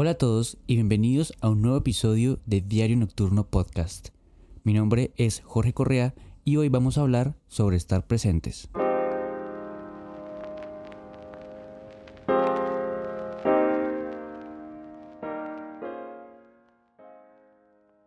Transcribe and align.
Hola 0.00 0.10
a 0.10 0.14
todos 0.14 0.58
y 0.68 0.76
bienvenidos 0.76 1.32
a 1.40 1.48
un 1.48 1.60
nuevo 1.60 1.76
episodio 1.76 2.38
de 2.46 2.60
Diario 2.60 2.96
Nocturno 2.96 3.50
Podcast. 3.50 4.10
Mi 4.62 4.72
nombre 4.72 5.12
es 5.16 5.40
Jorge 5.40 5.74
Correa 5.74 6.14
y 6.44 6.54
hoy 6.54 6.68
vamos 6.68 6.96
a 6.96 7.00
hablar 7.00 7.36
sobre 7.48 7.76
estar 7.76 8.06
presentes. 8.06 8.70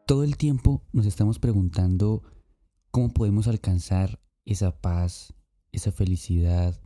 Todo 0.05 0.23
el 0.23 0.37
tiempo 0.37 0.83
nos 0.93 1.05
estamos 1.05 1.39
preguntando 1.39 2.23
cómo 2.91 3.09
podemos 3.09 3.49
alcanzar 3.49 4.21
esa 4.45 4.79
paz, 4.79 5.33
esa 5.73 5.91
felicidad, 5.91 6.79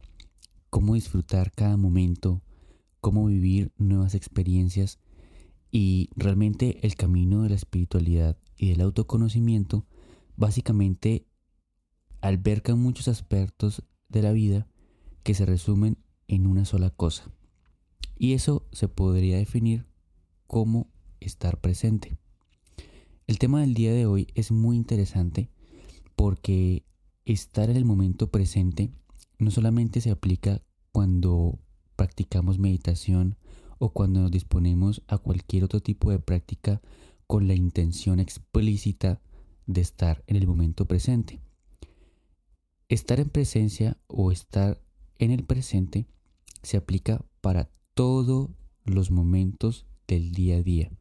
cómo 0.71 0.95
disfrutar 0.95 1.51
cada 1.51 1.77
momento, 1.77 2.41
cómo 3.05 3.27
vivir 3.27 3.71
nuevas 3.77 4.15
experiencias 4.15 4.97
y 5.69 6.09
realmente 6.15 6.79
el 6.87 6.95
camino 6.95 7.43
de 7.43 7.49
la 7.49 7.55
espiritualidad 7.55 8.35
y 8.57 8.69
del 8.69 8.81
autoconocimiento 8.81 9.85
básicamente 10.37 11.27
alberga 12.21 12.73
muchos 12.73 13.07
aspectos 13.07 13.83
de 14.09 14.23
la 14.23 14.31
vida 14.31 14.67
que 15.21 15.35
se 15.35 15.45
resumen 15.45 15.99
en 16.27 16.47
una 16.47 16.65
sola 16.65 16.89
cosa. 16.89 17.31
Y 18.17 18.33
eso 18.33 18.65
se 18.71 18.87
podría 18.87 19.37
definir 19.37 19.85
como 20.47 20.89
estar 21.19 21.61
presente. 21.61 22.17
El 23.27 23.37
tema 23.37 23.61
del 23.61 23.75
día 23.75 23.93
de 23.93 24.07
hoy 24.07 24.29
es 24.33 24.51
muy 24.51 24.77
interesante 24.77 25.51
porque 26.15 26.87
estar 27.23 27.69
en 27.69 27.77
el 27.77 27.85
momento 27.85 28.31
presente 28.31 28.91
no 29.37 29.51
solamente 29.51 30.01
se 30.01 30.09
aplica 30.09 30.63
cuando 30.91 31.59
practicamos 31.95 32.59
meditación 32.59 33.37
o 33.77 33.89
cuando 33.89 34.21
nos 34.21 34.31
disponemos 34.31 35.01
a 35.07 35.17
cualquier 35.17 35.63
otro 35.63 35.81
tipo 35.81 36.11
de 36.11 36.19
práctica 36.19 36.81
con 37.27 37.47
la 37.47 37.55
intención 37.55 38.19
explícita 38.19 39.21
de 39.65 39.81
estar 39.81 40.23
en 40.27 40.35
el 40.35 40.47
momento 40.47 40.85
presente. 40.85 41.39
Estar 42.87 43.19
en 43.19 43.29
presencia 43.29 43.97
o 44.07 44.31
estar 44.31 44.79
en 45.17 45.31
el 45.31 45.43
presente 45.43 46.05
se 46.61 46.77
aplica 46.77 47.25
para 47.41 47.69
todos 47.93 48.49
los 48.83 49.09
momentos 49.11 49.85
del 50.07 50.31
día 50.31 50.57
a 50.57 50.61
día. 50.63 50.91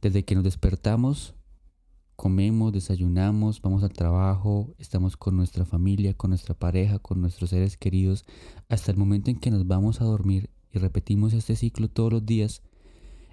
Desde 0.00 0.24
que 0.24 0.34
nos 0.34 0.44
despertamos, 0.44 1.34
comemos, 2.20 2.70
desayunamos, 2.70 3.62
vamos 3.62 3.82
al 3.82 3.94
trabajo, 3.94 4.74
estamos 4.76 5.16
con 5.16 5.38
nuestra 5.38 5.64
familia, 5.64 6.12
con 6.12 6.28
nuestra 6.28 6.54
pareja, 6.54 6.98
con 6.98 7.22
nuestros 7.22 7.48
seres 7.48 7.78
queridos, 7.78 8.26
hasta 8.68 8.92
el 8.92 8.98
momento 8.98 9.30
en 9.30 9.38
que 9.38 9.50
nos 9.50 9.66
vamos 9.66 10.02
a 10.02 10.04
dormir 10.04 10.50
y 10.70 10.78
repetimos 10.80 11.32
este 11.32 11.56
ciclo 11.56 11.88
todos 11.88 12.12
los 12.12 12.26
días, 12.26 12.60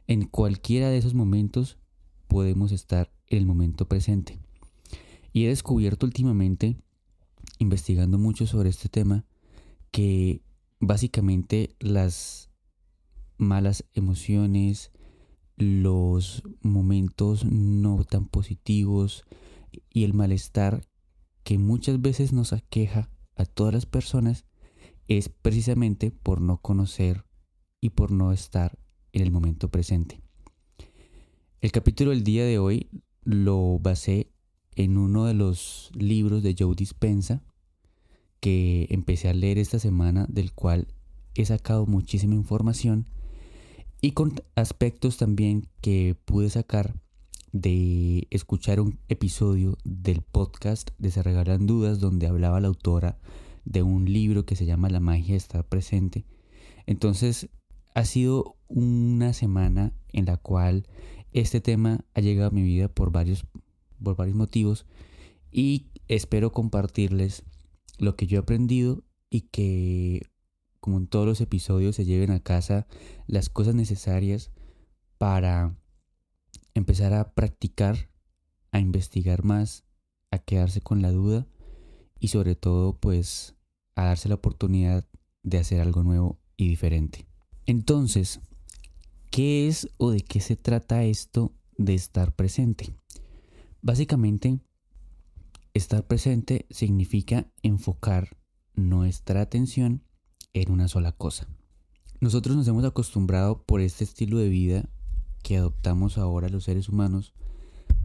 en 0.08 0.24
cualquiera 0.24 0.88
de 0.88 1.00
esos 1.00 1.16
momentos 1.16 1.78
podemos 2.30 2.72
estar 2.72 3.12
en 3.28 3.40
el 3.40 3.46
momento 3.46 3.90
presente. 3.90 4.40
Y 5.34 5.44
he 5.44 5.50
descubierto 5.50 6.06
últimamente, 6.06 6.78
investigando 7.60 8.18
mucho 8.18 8.48
sobre 8.48 8.70
este 8.70 8.88
tema, 8.88 9.26
que 9.92 10.42
básicamente 10.80 11.76
las 11.82 12.52
malas 13.38 13.84
emociones, 13.96 14.94
los 15.58 16.44
momentos 16.62 17.44
no 17.46 18.04
tan 18.04 18.28
positivos 18.28 19.26
y 19.92 20.04
el 20.04 20.14
malestar 20.14 20.88
que 21.44 21.58
muchas 21.58 22.00
veces 22.02 22.32
nos 22.32 22.54
aqueja 22.54 23.10
a 23.36 23.46
todas 23.46 23.74
las 23.74 23.86
personas 23.86 24.46
es 25.08 25.30
precisamente 25.30 26.12
por 26.12 26.42
no 26.42 26.62
conocer 26.62 27.26
y 27.82 27.92
por 27.92 28.12
no 28.12 28.32
estar 28.32 28.78
en 29.14 29.24
el 29.24 29.32
momento 29.32 29.70
presente. 29.70 30.22
El 31.60 31.72
capítulo 31.72 32.12
del 32.12 32.24
día 32.24 32.46
de 32.46 32.60
hoy 32.60 32.90
lo 33.24 33.80
basé 33.80 34.32
en 34.76 34.98
uno 34.98 35.26
de 35.26 35.34
los 35.34 35.92
libros 35.96 36.44
de 36.44 36.56
Joe 36.58 36.76
Dispensa 36.76 37.42
que 38.40 38.86
empecé 38.92 39.30
a 39.30 39.34
leer 39.34 39.58
esta 39.58 39.80
semana, 39.80 40.28
del 40.30 40.54
cual 40.54 40.88
he 41.34 41.46
sacado 41.46 41.88
muchísima 41.88 42.36
información 42.36 43.08
y 44.02 44.12
con 44.12 44.42
aspectos 44.56 45.18
también 45.18 45.68
que 45.82 46.16
pude 46.26 46.50
sacar 46.50 46.96
de 47.52 48.28
escuchar 48.30 48.80
un 48.80 49.00
episodio 49.08 49.78
del 49.84 50.22
podcast 50.22 50.92
de 50.98 51.12
Se 51.12 51.24
Regalan 51.24 51.66
Dudas 51.66 52.00
donde 52.00 52.28
hablaba 52.28 52.60
la 52.60 52.68
autora 52.68 53.18
de 53.66 53.84
un 53.84 54.06
libro 54.06 54.46
que 54.46 54.56
se 54.56 54.66
llama 54.66 54.90
La 54.90 55.00
magia 55.00 55.34
de 55.34 55.38
estar 55.38 55.68
presente. 55.68 56.26
Entonces 56.86 57.50
ha 57.96 58.06
sido 58.06 58.56
una 58.68 59.34
semana 59.34 59.94
en 60.14 60.26
la 60.26 60.38
cual 60.38 60.88
este 61.32 61.62
tema 61.62 62.06
ha 62.14 62.22
llegado 62.22 62.50
a 62.50 62.54
mi 62.54 62.62
vida 62.62 62.88
por 62.90 63.12
varios, 63.12 63.46
por 64.04 64.16
varios 64.16 64.38
motivos 64.38 64.86
y 65.52 65.88
espero 66.08 66.52
compartirles 66.52 67.44
lo 67.98 68.16
que 68.16 68.28
yo 68.28 68.38
he 68.38 68.42
aprendido 68.42 69.04
y 69.30 69.42
que 69.42 70.22
como 70.88 71.00
en 71.00 71.08
todos 71.08 71.26
los 71.26 71.42
episodios, 71.42 71.98
se 71.98 72.06
lleven 72.06 72.32
a 72.32 72.40
casa 72.40 72.88
las 73.28 73.50
cosas 73.50 73.76
necesarias 73.76 74.52
para 75.18 75.78
empezar 76.76 77.14
a 77.14 77.34
practicar, 77.34 78.10
a 78.72 78.80
investigar 78.80 79.44
más, 79.44 79.84
a 80.32 80.38
quedarse 80.40 80.80
con 80.80 81.02
la 81.02 81.12
duda 81.12 81.46
y 82.22 82.30
sobre 82.30 82.56
todo 82.56 82.98
pues 83.02 83.58
a 83.96 84.06
darse 84.06 84.30
la 84.30 84.36
oportunidad 84.36 85.06
de 85.44 85.58
hacer 85.58 85.82
algo 85.82 86.04
nuevo 86.04 86.40
y 86.56 86.70
diferente. 86.70 87.28
Entonces, 87.66 88.40
¿qué 89.30 89.68
es 89.68 89.90
o 89.98 90.12
de 90.12 90.22
qué 90.22 90.40
se 90.40 90.56
trata 90.56 91.04
esto 91.04 91.54
de 91.78 91.96
estar 91.96 92.34
presente? 92.34 92.96
Básicamente, 93.82 94.62
estar 95.74 96.08
presente 96.08 96.66
significa 96.70 97.52
enfocar 97.62 98.38
nuestra 98.74 99.42
atención 99.42 100.07
en 100.62 100.72
una 100.72 100.88
sola 100.88 101.12
cosa. 101.12 101.48
Nosotros 102.20 102.56
nos 102.56 102.68
hemos 102.68 102.84
acostumbrado 102.84 103.64
por 103.64 103.82
este 103.82 104.04
estilo 104.04 104.38
de 104.38 104.50
vida 104.50 104.90
que 105.44 105.58
adoptamos 105.58 106.18
ahora 106.18 106.50
los 106.50 106.64
seres 106.64 106.90
humanos 106.90 107.34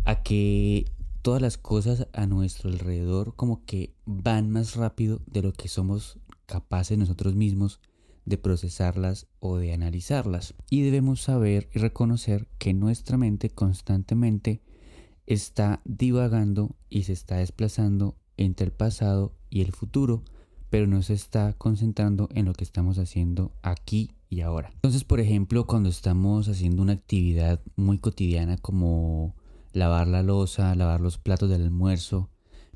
a 0.04 0.22
que 0.22 0.90
todas 1.22 1.40
las 1.40 1.56
cosas 1.56 2.08
a 2.12 2.26
nuestro 2.26 2.70
alrededor 2.70 3.34
como 3.36 3.64
que 3.64 3.94
van 4.04 4.50
más 4.50 4.76
rápido 4.76 5.22
de 5.26 5.42
lo 5.42 5.52
que 5.52 5.68
somos 5.68 6.18
capaces 6.46 6.98
nosotros 6.98 7.34
mismos 7.34 7.80
de 8.24 8.38
procesarlas 8.38 9.26
o 9.40 9.56
de 9.56 9.72
analizarlas. 9.72 10.54
Y 10.68 10.82
debemos 10.82 11.22
saber 11.22 11.68
y 11.72 11.78
reconocer 11.78 12.48
que 12.58 12.74
nuestra 12.74 13.16
mente 13.16 13.50
constantemente 13.50 14.62
está 15.26 15.80
divagando 15.84 16.76
y 16.88 17.04
se 17.04 17.12
está 17.12 17.36
desplazando 17.36 18.16
entre 18.36 18.66
el 18.66 18.72
pasado 18.72 19.34
y 19.50 19.62
el 19.62 19.72
futuro 19.72 20.22
pero 20.72 20.86
no 20.86 21.02
se 21.02 21.12
está 21.12 21.52
concentrando 21.52 22.30
en 22.32 22.46
lo 22.46 22.54
que 22.54 22.64
estamos 22.64 22.96
haciendo 22.96 23.52
aquí 23.60 24.12
y 24.30 24.40
ahora. 24.40 24.70
Entonces, 24.76 25.04
por 25.04 25.20
ejemplo, 25.20 25.66
cuando 25.66 25.90
estamos 25.90 26.48
haciendo 26.48 26.80
una 26.80 26.94
actividad 26.94 27.60
muy 27.76 27.98
cotidiana 27.98 28.56
como 28.56 29.36
lavar 29.74 30.08
la 30.08 30.22
losa, 30.22 30.74
lavar 30.74 31.02
los 31.02 31.18
platos 31.18 31.50
del 31.50 31.64
almuerzo, 31.64 32.30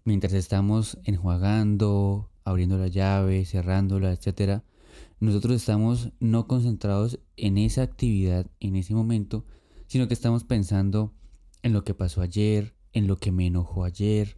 mientras 0.04 0.34
estamos 0.34 0.98
enjuagando, 1.04 2.28
abriendo 2.44 2.76
la 2.76 2.88
llave, 2.88 3.46
cerrándola, 3.46 4.12
etc., 4.12 4.60
nosotros 5.18 5.56
estamos 5.56 6.10
no 6.20 6.46
concentrados 6.46 7.18
en 7.38 7.56
esa 7.56 7.80
actividad, 7.80 8.46
en 8.60 8.76
ese 8.76 8.92
momento, 8.92 9.46
sino 9.86 10.06
que 10.06 10.12
estamos 10.12 10.44
pensando 10.44 11.14
en 11.62 11.72
lo 11.72 11.82
que 11.82 11.94
pasó 11.94 12.20
ayer, 12.20 12.74
en 12.92 13.06
lo 13.06 13.16
que 13.16 13.32
me 13.32 13.46
enojó 13.46 13.84
ayer, 13.84 14.36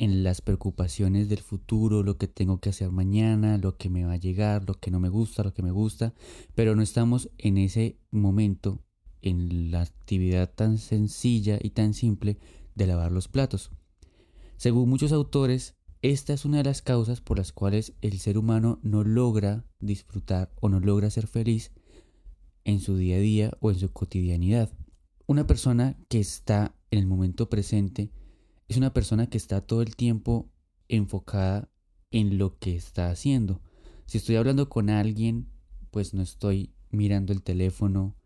en 0.00 0.24
las 0.24 0.40
preocupaciones 0.40 1.28
del 1.28 1.40
futuro, 1.40 2.02
lo 2.02 2.16
que 2.16 2.26
tengo 2.26 2.58
que 2.58 2.70
hacer 2.70 2.90
mañana, 2.90 3.58
lo 3.58 3.76
que 3.76 3.90
me 3.90 4.06
va 4.06 4.14
a 4.14 4.16
llegar, 4.16 4.66
lo 4.66 4.80
que 4.80 4.90
no 4.90 4.98
me 4.98 5.10
gusta, 5.10 5.42
lo 5.42 5.52
que 5.52 5.62
me 5.62 5.72
gusta, 5.72 6.14
pero 6.54 6.74
no 6.74 6.80
estamos 6.80 7.28
en 7.36 7.58
ese 7.58 7.98
momento, 8.10 8.82
en 9.20 9.70
la 9.70 9.82
actividad 9.82 10.50
tan 10.54 10.78
sencilla 10.78 11.58
y 11.60 11.70
tan 11.70 11.92
simple 11.92 12.38
de 12.74 12.86
lavar 12.86 13.12
los 13.12 13.28
platos. 13.28 13.72
Según 14.56 14.88
muchos 14.88 15.12
autores, 15.12 15.76
esta 16.00 16.32
es 16.32 16.46
una 16.46 16.56
de 16.56 16.64
las 16.64 16.80
causas 16.80 17.20
por 17.20 17.36
las 17.36 17.52
cuales 17.52 17.92
el 18.00 18.20
ser 18.20 18.38
humano 18.38 18.78
no 18.82 19.04
logra 19.04 19.66
disfrutar 19.80 20.50
o 20.62 20.70
no 20.70 20.80
logra 20.80 21.10
ser 21.10 21.26
feliz 21.26 21.72
en 22.64 22.80
su 22.80 22.96
día 22.96 23.16
a 23.16 23.20
día 23.20 23.52
o 23.60 23.70
en 23.70 23.78
su 23.78 23.92
cotidianidad. 23.92 24.70
Una 25.26 25.46
persona 25.46 25.98
que 26.08 26.20
está 26.20 26.74
en 26.90 27.00
el 27.00 27.06
momento 27.06 27.50
presente 27.50 28.10
es 28.70 28.76
una 28.76 28.92
persona 28.92 29.26
que 29.26 29.36
está 29.36 29.60
todo 29.60 29.82
el 29.82 29.96
tiempo 29.96 30.48
enfocada 30.86 31.68
en 32.12 32.38
lo 32.38 32.56
que 32.60 32.76
está 32.76 33.10
haciendo. 33.10 33.60
Si 34.06 34.18
estoy 34.18 34.36
hablando 34.36 34.68
con 34.68 34.90
alguien, 34.90 35.48
pues 35.90 36.14
no 36.14 36.22
estoy 36.22 36.72
mirando 36.92 37.32
el 37.32 37.42
teléfono. 37.42 38.16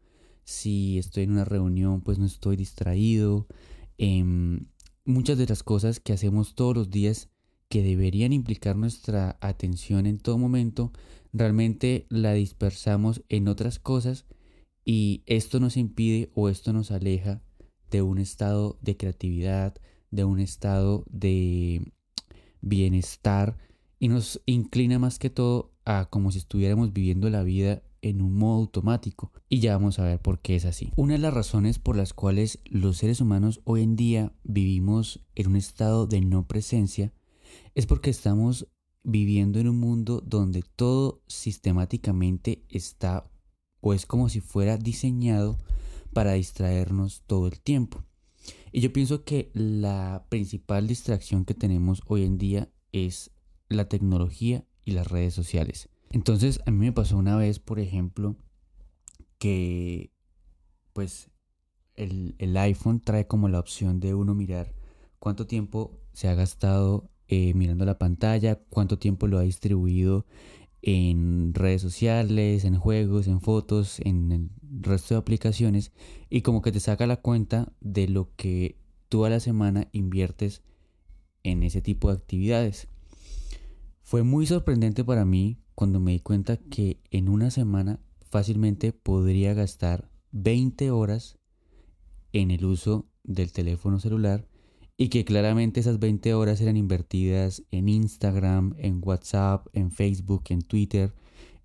Si 0.44 0.98
estoy 0.98 1.22
en 1.22 1.30
una 1.30 1.46
reunión, 1.46 2.02
pues 2.02 2.18
no 2.18 2.26
estoy 2.26 2.56
distraído. 2.56 3.46
Em, 3.96 4.66
muchas 5.06 5.38
de 5.38 5.46
las 5.46 5.62
cosas 5.62 5.98
que 5.98 6.12
hacemos 6.12 6.54
todos 6.54 6.76
los 6.76 6.90
días 6.90 7.30
que 7.70 7.82
deberían 7.82 8.34
implicar 8.34 8.76
nuestra 8.76 9.38
atención 9.40 10.04
en 10.04 10.18
todo 10.18 10.36
momento, 10.36 10.92
realmente 11.32 12.04
la 12.10 12.34
dispersamos 12.34 13.24
en 13.30 13.48
otras 13.48 13.78
cosas 13.78 14.26
Y 14.84 15.22
esto 15.24 15.58
nos 15.58 15.78
impide 15.78 16.30
o 16.34 16.50
esto 16.50 16.74
nos 16.74 16.90
aleja 16.90 17.40
de 17.90 18.02
un 18.02 18.18
estado 18.18 18.78
de 18.82 18.98
creatividad, 18.98 19.80
de 20.14 20.24
un 20.24 20.40
estado 20.40 21.04
de 21.10 21.92
bienestar 22.60 23.56
y 23.98 24.08
nos 24.08 24.40
inclina 24.46 24.98
más 24.98 25.18
que 25.18 25.30
todo 25.30 25.72
a 25.84 26.06
como 26.10 26.30
si 26.30 26.38
estuviéramos 26.38 26.92
viviendo 26.92 27.28
la 27.30 27.42
vida 27.42 27.82
en 28.02 28.20
un 28.20 28.36
modo 28.36 28.60
automático. 28.60 29.32
Y 29.48 29.60
ya 29.60 29.72
vamos 29.72 29.98
a 29.98 30.04
ver 30.04 30.20
por 30.20 30.40
qué 30.40 30.56
es 30.56 30.64
así. 30.64 30.92
Una 30.96 31.14
de 31.14 31.20
las 31.20 31.32
razones 31.32 31.78
por 31.78 31.96
las 31.96 32.12
cuales 32.12 32.60
los 32.64 32.98
seres 32.98 33.20
humanos 33.20 33.60
hoy 33.64 33.82
en 33.82 33.96
día 33.96 34.32
vivimos 34.42 35.24
en 35.34 35.48
un 35.48 35.56
estado 35.56 36.06
de 36.06 36.20
no 36.20 36.46
presencia 36.46 37.12
es 37.74 37.86
porque 37.86 38.10
estamos 38.10 38.68
viviendo 39.02 39.58
en 39.58 39.68
un 39.68 39.78
mundo 39.78 40.22
donde 40.24 40.62
todo 40.62 41.22
sistemáticamente 41.26 42.64
está 42.68 43.30
o 43.80 43.92
es 43.92 44.06
como 44.06 44.28
si 44.28 44.40
fuera 44.40 44.78
diseñado 44.78 45.58
para 46.12 46.32
distraernos 46.32 47.22
todo 47.26 47.46
el 47.46 47.60
tiempo. 47.60 48.04
Y 48.76 48.80
yo 48.80 48.92
pienso 48.92 49.22
que 49.22 49.52
la 49.54 50.26
principal 50.30 50.88
distracción 50.88 51.44
que 51.44 51.54
tenemos 51.54 52.02
hoy 52.08 52.24
en 52.24 52.38
día 52.38 52.72
es 52.90 53.30
la 53.68 53.88
tecnología 53.88 54.64
y 54.84 54.90
las 54.94 55.06
redes 55.06 55.32
sociales. 55.32 55.90
Entonces 56.10 56.58
a 56.66 56.72
mí 56.72 56.78
me 56.78 56.92
pasó 56.92 57.16
una 57.16 57.36
vez, 57.36 57.60
por 57.60 57.78
ejemplo, 57.78 58.34
que 59.38 60.10
pues 60.92 61.30
el, 61.94 62.34
iPhone 62.56 62.98
trae 62.98 63.28
como 63.28 63.48
la 63.48 63.60
opción 63.60 64.00
de 64.00 64.12
uno 64.12 64.34
mirar 64.34 64.74
cuánto 65.20 65.46
tiempo 65.46 66.00
se 66.12 66.26
ha 66.26 66.34
gastado 66.34 67.12
eh, 67.28 67.54
mirando 67.54 67.84
la 67.84 67.96
pantalla, 67.96 68.56
cuánto 68.70 68.98
tiempo 68.98 69.28
lo 69.28 69.38
ha 69.38 69.42
distribuido 69.42 70.26
en 70.86 71.54
redes 71.54 71.80
sociales, 71.80 72.64
en 72.66 72.78
juegos, 72.78 73.26
en 73.26 73.40
fotos, 73.40 74.00
en 74.00 74.30
el 74.32 74.50
resto 74.82 75.14
de 75.14 75.18
aplicaciones 75.20 75.92
y 76.28 76.42
como 76.42 76.60
que 76.60 76.72
te 76.72 76.80
saca 76.80 77.06
la 77.06 77.16
cuenta 77.16 77.72
de 77.80 78.06
lo 78.06 78.28
que 78.36 78.76
tú 79.08 79.24
a 79.24 79.30
la 79.30 79.40
semana 79.40 79.88
inviertes 79.92 80.62
en 81.42 81.62
ese 81.62 81.80
tipo 81.80 82.08
de 82.10 82.18
actividades. 82.18 82.88
Fue 84.02 84.24
muy 84.24 84.44
sorprendente 84.44 85.04
para 85.04 85.24
mí 85.24 85.56
cuando 85.74 86.00
me 86.00 86.12
di 86.12 86.20
cuenta 86.20 86.58
que 86.58 87.00
en 87.10 87.30
una 87.30 87.50
semana 87.50 87.98
fácilmente 88.28 88.92
podría 88.92 89.54
gastar 89.54 90.10
20 90.32 90.90
horas 90.90 91.38
en 92.34 92.50
el 92.50 92.62
uso 92.66 93.08
del 93.22 93.52
teléfono 93.52 94.00
celular 94.00 94.46
y 94.96 95.08
que 95.08 95.24
claramente 95.24 95.80
esas 95.80 95.98
20 95.98 96.34
horas 96.34 96.60
eran 96.60 96.76
invertidas 96.76 97.64
en 97.70 97.88
Instagram, 97.88 98.74
en 98.78 99.00
WhatsApp, 99.02 99.66
en 99.72 99.90
Facebook, 99.90 100.44
en 100.50 100.62
Twitter, 100.62 101.12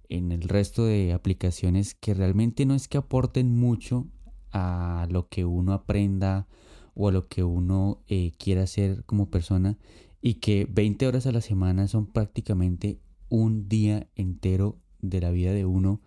en 0.09 0.31
el 0.31 0.41
resto 0.41 0.85
de 0.85 1.13
aplicaciones 1.13 1.93
que 1.93 2.15
realmente 2.15 2.65
no 2.65 2.73
es 2.73 2.87
que 2.87 2.97
aporten 2.97 3.55
mucho 3.55 4.07
a 4.51 5.07
lo 5.11 5.29
que 5.29 5.45
uno 5.45 5.73
aprenda 5.73 6.47
o 6.95 7.09
a 7.09 7.11
lo 7.11 7.27
que 7.27 7.43
uno 7.43 8.01
eh, 8.07 8.31
quiera 8.39 8.63
hacer 8.63 9.03
como 9.05 9.29
persona 9.29 9.77
y 10.21 10.35
que 10.35 10.67
20 10.69 11.07
horas 11.07 11.27
a 11.27 11.31
la 11.31 11.41
semana 11.41 11.87
son 11.87 12.07
prácticamente 12.07 12.99
un 13.29 13.69
día 13.69 14.09
entero 14.15 14.79
de 15.01 15.21
la 15.21 15.29
vida 15.29 15.53
de 15.53 15.65
uno 15.65 16.01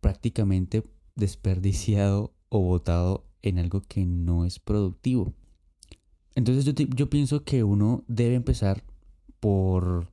prácticamente 0.00 0.82
desperdiciado 1.14 2.32
o 2.48 2.60
botado 2.60 3.26
en 3.42 3.58
algo 3.58 3.82
que 3.82 4.06
no 4.06 4.46
es 4.46 4.58
productivo. 4.58 5.34
Entonces 6.38 6.72
yo, 6.94 7.10
pienso 7.10 7.42
que 7.42 7.64
uno 7.64 8.04
debe 8.06 8.36
empezar 8.36 8.84
por 9.40 10.12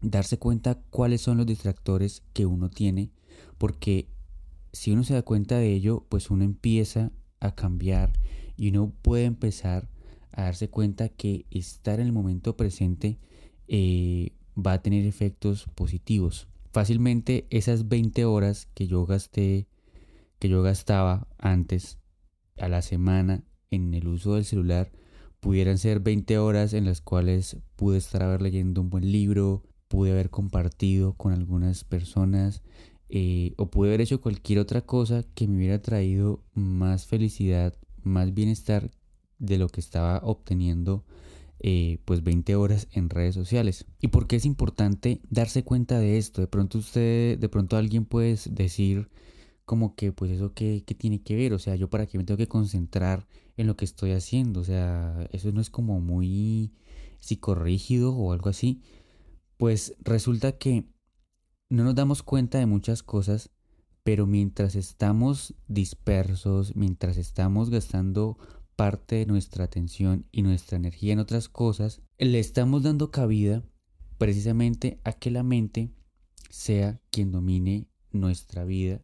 darse 0.00 0.38
cuenta 0.38 0.80
cuáles 0.88 1.20
son 1.20 1.36
los 1.36 1.44
distractores 1.44 2.22
que 2.32 2.46
uno 2.46 2.70
tiene, 2.70 3.10
porque 3.58 4.08
si 4.72 4.92
uno 4.92 5.04
se 5.04 5.12
da 5.12 5.20
cuenta 5.20 5.58
de 5.58 5.74
ello, 5.74 6.06
pues 6.08 6.30
uno 6.30 6.42
empieza 6.42 7.12
a 7.38 7.54
cambiar 7.54 8.14
y 8.56 8.70
uno 8.70 8.94
puede 9.02 9.26
empezar 9.26 9.90
a 10.30 10.44
darse 10.44 10.70
cuenta 10.70 11.10
que 11.10 11.44
estar 11.50 12.00
en 12.00 12.06
el 12.06 12.12
momento 12.14 12.56
presente 12.56 13.18
eh, 13.68 14.30
va 14.56 14.72
a 14.72 14.80
tener 14.80 15.04
efectos 15.04 15.66
positivos. 15.74 16.48
Fácilmente 16.72 17.46
esas 17.50 17.90
20 17.90 18.24
horas 18.24 18.68
que 18.72 18.86
yo 18.86 19.04
gasté, 19.04 19.66
que 20.38 20.48
yo 20.48 20.62
gastaba 20.62 21.28
antes 21.36 21.98
a 22.56 22.70
la 22.70 22.80
semana 22.80 23.44
en 23.70 23.92
el 23.92 24.08
uso 24.08 24.36
del 24.36 24.46
celular, 24.46 24.90
pudieran 25.42 25.76
ser 25.76 25.98
20 25.98 26.38
horas 26.38 26.72
en 26.72 26.84
las 26.84 27.00
cuales 27.00 27.56
pude 27.74 27.98
estar 27.98 28.22
haber 28.22 28.42
leyendo 28.42 28.80
un 28.80 28.90
buen 28.90 29.10
libro, 29.10 29.64
pude 29.88 30.12
haber 30.12 30.30
compartido 30.30 31.14
con 31.14 31.32
algunas 31.32 31.82
personas 31.82 32.62
eh, 33.08 33.52
o 33.56 33.68
pude 33.68 33.88
haber 33.88 34.02
hecho 34.02 34.20
cualquier 34.20 34.60
otra 34.60 34.82
cosa 34.82 35.24
que 35.34 35.48
me 35.48 35.56
hubiera 35.56 35.82
traído 35.82 36.44
más 36.54 37.06
felicidad, 37.06 37.74
más 38.04 38.32
bienestar 38.32 38.92
de 39.40 39.58
lo 39.58 39.68
que 39.68 39.80
estaba 39.80 40.20
obteniendo 40.22 41.04
eh, 41.58 41.98
pues 42.04 42.22
20 42.22 42.54
horas 42.54 42.86
en 42.92 43.10
redes 43.10 43.34
sociales. 43.34 43.84
¿Y 44.00 44.08
por 44.08 44.28
qué 44.28 44.36
es 44.36 44.44
importante 44.44 45.22
darse 45.28 45.64
cuenta 45.64 45.98
de 45.98 46.18
esto? 46.18 46.40
De 46.40 46.46
pronto 46.46 46.78
usted, 46.78 47.36
de 47.36 47.48
pronto 47.48 47.76
alguien 47.76 48.04
puede 48.04 48.38
decir 48.48 49.08
como 49.64 49.96
que 49.96 50.12
pues 50.12 50.30
eso 50.30 50.54
qué, 50.54 50.84
qué 50.86 50.94
tiene 50.94 51.20
que 51.20 51.34
ver, 51.34 51.52
o 51.52 51.58
sea, 51.58 51.74
yo 51.74 51.90
para 51.90 52.06
qué 52.06 52.16
me 52.16 52.22
tengo 52.22 52.38
que 52.38 52.46
concentrar 52.46 53.26
en 53.62 53.68
lo 53.68 53.76
que 53.76 53.84
estoy 53.84 54.12
haciendo, 54.12 54.60
o 54.60 54.64
sea, 54.64 55.26
eso 55.32 55.50
no 55.52 55.60
es 55.60 55.70
como 55.70 56.00
muy 56.00 56.72
psicorrígido 57.20 58.14
o 58.14 58.32
algo 58.32 58.50
así. 58.50 58.82
Pues 59.56 59.94
resulta 60.00 60.52
que 60.58 60.84
no 61.70 61.84
nos 61.84 61.94
damos 61.94 62.22
cuenta 62.22 62.58
de 62.58 62.66
muchas 62.66 63.02
cosas, 63.02 63.50
pero 64.02 64.26
mientras 64.26 64.74
estamos 64.74 65.54
dispersos, 65.68 66.76
mientras 66.76 67.16
estamos 67.16 67.70
gastando 67.70 68.36
parte 68.76 69.16
de 69.16 69.26
nuestra 69.26 69.64
atención 69.64 70.26
y 70.32 70.42
nuestra 70.42 70.76
energía 70.76 71.12
en 71.12 71.20
otras 71.20 71.48
cosas, 71.48 72.02
le 72.18 72.40
estamos 72.40 72.82
dando 72.82 73.10
cabida 73.10 73.62
precisamente 74.18 75.00
a 75.04 75.12
que 75.12 75.30
la 75.30 75.42
mente 75.42 75.92
sea 76.50 77.00
quien 77.10 77.30
domine 77.30 77.86
nuestra 78.10 78.64
vida 78.64 79.00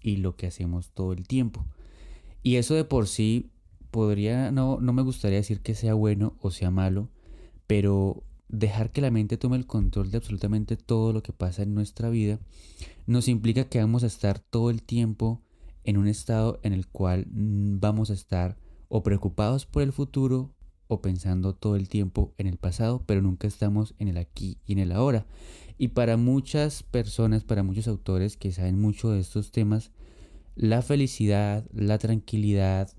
y 0.00 0.16
lo 0.16 0.36
que 0.36 0.48
hacemos 0.48 0.92
todo 0.92 1.12
el 1.12 1.26
tiempo. 1.26 1.66
Y 2.42 2.56
eso 2.56 2.74
de 2.74 2.84
por 2.84 3.06
sí 3.06 3.51
podría, 3.92 4.50
no, 4.50 4.80
no 4.80 4.92
me 4.92 5.02
gustaría 5.02 5.38
decir 5.38 5.60
que 5.60 5.76
sea 5.76 5.94
bueno 5.94 6.34
o 6.40 6.50
sea 6.50 6.72
malo, 6.72 7.10
pero 7.68 8.24
dejar 8.48 8.90
que 8.90 9.00
la 9.00 9.12
mente 9.12 9.36
tome 9.36 9.56
el 9.56 9.66
control 9.66 10.10
de 10.10 10.18
absolutamente 10.18 10.76
todo 10.76 11.12
lo 11.12 11.22
que 11.22 11.32
pasa 11.32 11.62
en 11.62 11.74
nuestra 11.74 12.10
vida 12.10 12.40
nos 13.06 13.28
implica 13.28 13.68
que 13.68 13.78
vamos 13.78 14.02
a 14.02 14.08
estar 14.08 14.40
todo 14.40 14.70
el 14.70 14.82
tiempo 14.82 15.40
en 15.84 15.96
un 15.96 16.08
estado 16.08 16.58
en 16.62 16.72
el 16.72 16.88
cual 16.88 17.26
vamos 17.30 18.10
a 18.10 18.14
estar 18.14 18.56
o 18.88 19.02
preocupados 19.02 19.66
por 19.66 19.82
el 19.82 19.92
futuro 19.92 20.54
o 20.86 21.00
pensando 21.00 21.54
todo 21.54 21.76
el 21.76 21.88
tiempo 21.88 22.34
en 22.36 22.46
el 22.46 22.58
pasado, 22.58 23.02
pero 23.06 23.22
nunca 23.22 23.46
estamos 23.46 23.94
en 23.98 24.08
el 24.08 24.18
aquí 24.18 24.58
y 24.66 24.74
en 24.74 24.80
el 24.80 24.92
ahora. 24.92 25.26
Y 25.78 25.88
para 25.88 26.16
muchas 26.16 26.82
personas, 26.82 27.44
para 27.44 27.62
muchos 27.62 27.88
autores 27.88 28.36
que 28.36 28.52
saben 28.52 28.78
mucho 28.78 29.10
de 29.10 29.20
estos 29.20 29.50
temas, 29.50 29.90
la 30.54 30.82
felicidad, 30.82 31.64
la 31.72 31.96
tranquilidad, 31.96 32.90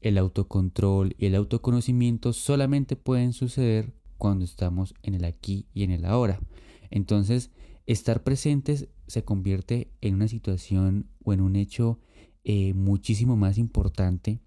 el 0.00 0.18
autocontrol 0.18 1.14
y 1.18 1.26
el 1.26 1.34
autoconocimiento 1.34 2.32
solamente 2.32 2.96
pueden 2.96 3.32
suceder 3.32 3.92
cuando 4.18 4.44
estamos 4.44 4.94
en 5.02 5.14
el 5.14 5.24
aquí 5.24 5.66
y 5.72 5.82
en 5.82 5.90
el 5.90 6.04
ahora. 6.04 6.40
Entonces, 6.90 7.50
estar 7.86 8.22
presentes 8.22 8.88
se 9.06 9.24
convierte 9.24 9.92
en 10.00 10.14
una 10.14 10.28
situación 10.28 11.08
o 11.24 11.32
en 11.32 11.40
un 11.40 11.56
hecho 11.56 11.98
eh, 12.44 12.74
muchísimo 12.74 13.36
más 13.36 13.58
importante 13.58 14.40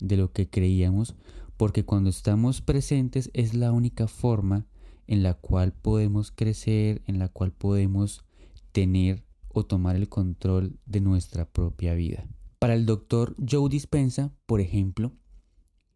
de 0.00 0.16
lo 0.16 0.32
que 0.32 0.48
creíamos, 0.48 1.14
porque 1.56 1.84
cuando 1.84 2.10
estamos 2.10 2.60
presentes 2.60 3.30
es 3.34 3.54
la 3.54 3.72
única 3.72 4.08
forma 4.08 4.66
en 5.06 5.22
la 5.22 5.34
cual 5.34 5.72
podemos 5.72 6.30
crecer, 6.30 7.02
en 7.06 7.18
la 7.18 7.28
cual 7.28 7.52
podemos 7.52 8.24
tener 8.72 9.24
o 9.48 9.64
tomar 9.64 9.96
el 9.96 10.08
control 10.08 10.78
de 10.86 11.00
nuestra 11.00 11.44
propia 11.50 11.94
vida. 11.94 12.26
Para 12.62 12.74
el 12.74 12.86
doctor 12.86 13.34
Joe 13.44 13.68
Dispensa, 13.68 14.32
por 14.46 14.60
ejemplo, 14.60 15.10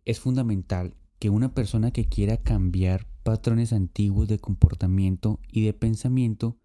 es 0.04 0.18
fundamental 0.18 0.96
que 1.20 1.30
una 1.30 1.54
persona 1.54 1.92
que 1.92 2.08
quiera 2.08 2.38
cambiar 2.38 3.06
patrones 3.22 3.72
antiguos 3.72 4.26
de 4.26 4.40
comportamiento 4.40 5.38
y 5.46 5.64
de 5.64 5.74
pensamiento 5.74 6.58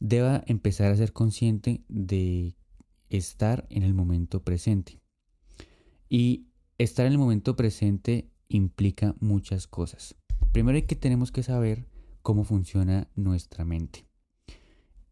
deba 0.00 0.44
empezar 0.46 0.92
a 0.92 0.96
ser 0.98 1.14
consciente 1.14 1.82
de 1.88 2.58
estar 3.08 3.66
en 3.70 3.84
el 3.84 3.94
momento 3.94 4.44
presente. 4.44 5.00
Y 6.10 6.48
Estar 6.76 7.06
en 7.06 7.12
el 7.12 7.18
momento 7.18 7.56
presente 7.56 8.30
implica 8.48 9.14
muchas 9.18 9.66
cosas. 9.66 10.14
Primero 10.52 10.76
hay 10.76 10.82
que 10.82 10.94
tenemos 10.94 11.32
que 11.32 11.42
saber 11.42 11.86
cómo 12.20 12.44
funciona 12.44 13.08
nuestra 13.16 13.64
mente 13.64 14.04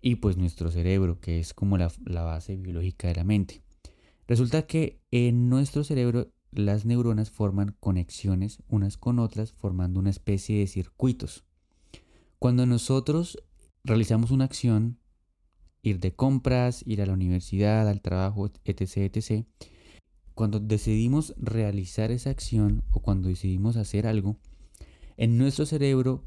y 0.03 0.17
pues 0.17 0.37
nuestro 0.37 0.71
cerebro, 0.71 1.21
que 1.21 1.39
es 1.39 1.55
como 1.55 1.79
la, 1.79 1.91
la, 2.05 2.23
base 2.23 2.57
biológica 2.57 3.09
de 3.09 3.15
la 3.15 3.25
mente. 3.25 3.63
Resulta 4.31 4.63
que 4.63 5.03
en 5.11 5.49
nuestro 5.49 5.83
cerebro 5.83 6.33
las 6.53 6.85
neuronas 6.85 7.33
forman 7.33 7.75
conexiones 7.81 8.63
unas 8.69 8.97
con 8.97 9.19
otras 9.19 9.51
formando 9.51 9.99
una 9.99 10.11
especie 10.11 10.61
de 10.61 10.69
circuitos. 10.69 11.43
Cuando 12.39 12.65
nosotros 12.65 13.43
realizamos 13.83 14.31
una 14.31 14.45
acción, 14.45 15.01
ir 15.83 15.99
de 15.99 16.15
compras, 16.15 16.85
ir 16.87 17.03
a 17.03 17.07
la 17.07 17.13
universidad, 17.13 17.89
al 17.89 18.03
trabajo, 18.03 18.53
etc., 18.65 18.99
etc. 18.99 19.47
Cuando 20.35 20.61
decidimos 20.61 21.35
realizar 21.37 22.13
esa 22.13 22.31
acción 22.31 22.85
o 22.93 23.01
cuando 23.03 23.31
decidimos 23.31 23.77
hacer 23.77 24.07
algo, 24.07 24.37
en 25.17 25.39
nuestro 25.39 25.67
cerebro 25.67 26.25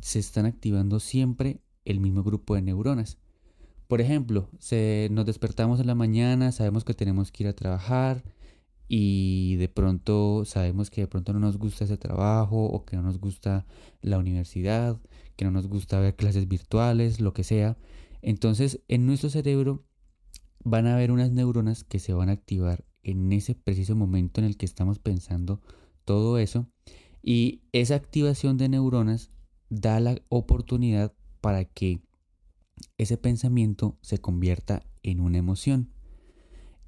se 0.00 0.18
están 0.18 0.46
activando 0.46 0.98
siempre 0.98 1.60
el 1.84 2.00
mismo 2.00 2.22
grupo 2.22 2.54
de 2.54 2.62
neuronas. 2.62 3.18
Por 3.88 4.02
ejemplo, 4.02 4.50
se, 4.58 5.08
nos 5.10 5.24
despertamos 5.24 5.80
en 5.80 5.86
la 5.86 5.94
mañana, 5.94 6.52
sabemos 6.52 6.84
que 6.84 6.92
tenemos 6.92 7.32
que 7.32 7.44
ir 7.44 7.48
a 7.48 7.54
trabajar 7.54 8.22
y 8.86 9.56
de 9.56 9.68
pronto 9.68 10.44
sabemos 10.44 10.90
que 10.90 11.00
de 11.00 11.06
pronto 11.08 11.32
no 11.32 11.40
nos 11.40 11.56
gusta 11.56 11.84
ese 11.84 11.96
trabajo 11.96 12.66
o 12.66 12.84
que 12.84 12.96
no 12.96 13.02
nos 13.02 13.18
gusta 13.18 13.66
la 14.02 14.18
universidad, 14.18 15.00
que 15.36 15.46
no 15.46 15.50
nos 15.50 15.68
gusta 15.68 16.00
ver 16.00 16.16
clases 16.16 16.48
virtuales, 16.48 17.18
lo 17.20 17.32
que 17.32 17.44
sea. 17.44 17.78
Entonces 18.20 18.82
en 18.88 19.06
nuestro 19.06 19.30
cerebro 19.30 19.86
van 20.64 20.86
a 20.86 20.94
haber 20.94 21.10
unas 21.10 21.30
neuronas 21.30 21.84
que 21.84 21.98
se 21.98 22.12
van 22.12 22.28
a 22.28 22.32
activar 22.32 22.84
en 23.02 23.32
ese 23.32 23.54
preciso 23.54 23.96
momento 23.96 24.40
en 24.40 24.46
el 24.46 24.58
que 24.58 24.66
estamos 24.66 24.98
pensando 24.98 25.62
todo 26.04 26.38
eso 26.38 26.66
y 27.22 27.62
esa 27.72 27.94
activación 27.94 28.58
de 28.58 28.68
neuronas 28.68 29.30
da 29.70 29.98
la 30.00 30.20
oportunidad 30.28 31.14
para 31.40 31.64
que 31.64 32.02
ese 32.96 33.16
pensamiento 33.16 33.98
se 34.02 34.18
convierta 34.18 34.84
en 35.02 35.20
una 35.20 35.38
emoción. 35.38 35.90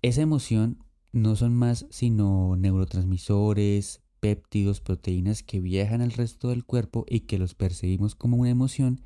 Esa 0.02 0.22
emoción 0.22 0.84
no 1.12 1.36
son 1.36 1.54
más 1.54 1.86
sino 1.90 2.56
neurotransmisores, 2.56 4.00
péptidos, 4.20 4.80
proteínas 4.80 5.42
que 5.42 5.60
viajan 5.60 6.02
al 6.02 6.12
resto 6.12 6.50
del 6.50 6.64
cuerpo 6.64 7.04
y 7.08 7.20
que 7.20 7.38
los 7.38 7.54
percibimos 7.54 8.14
como 8.14 8.36
una 8.36 8.50
emoción. 8.50 9.02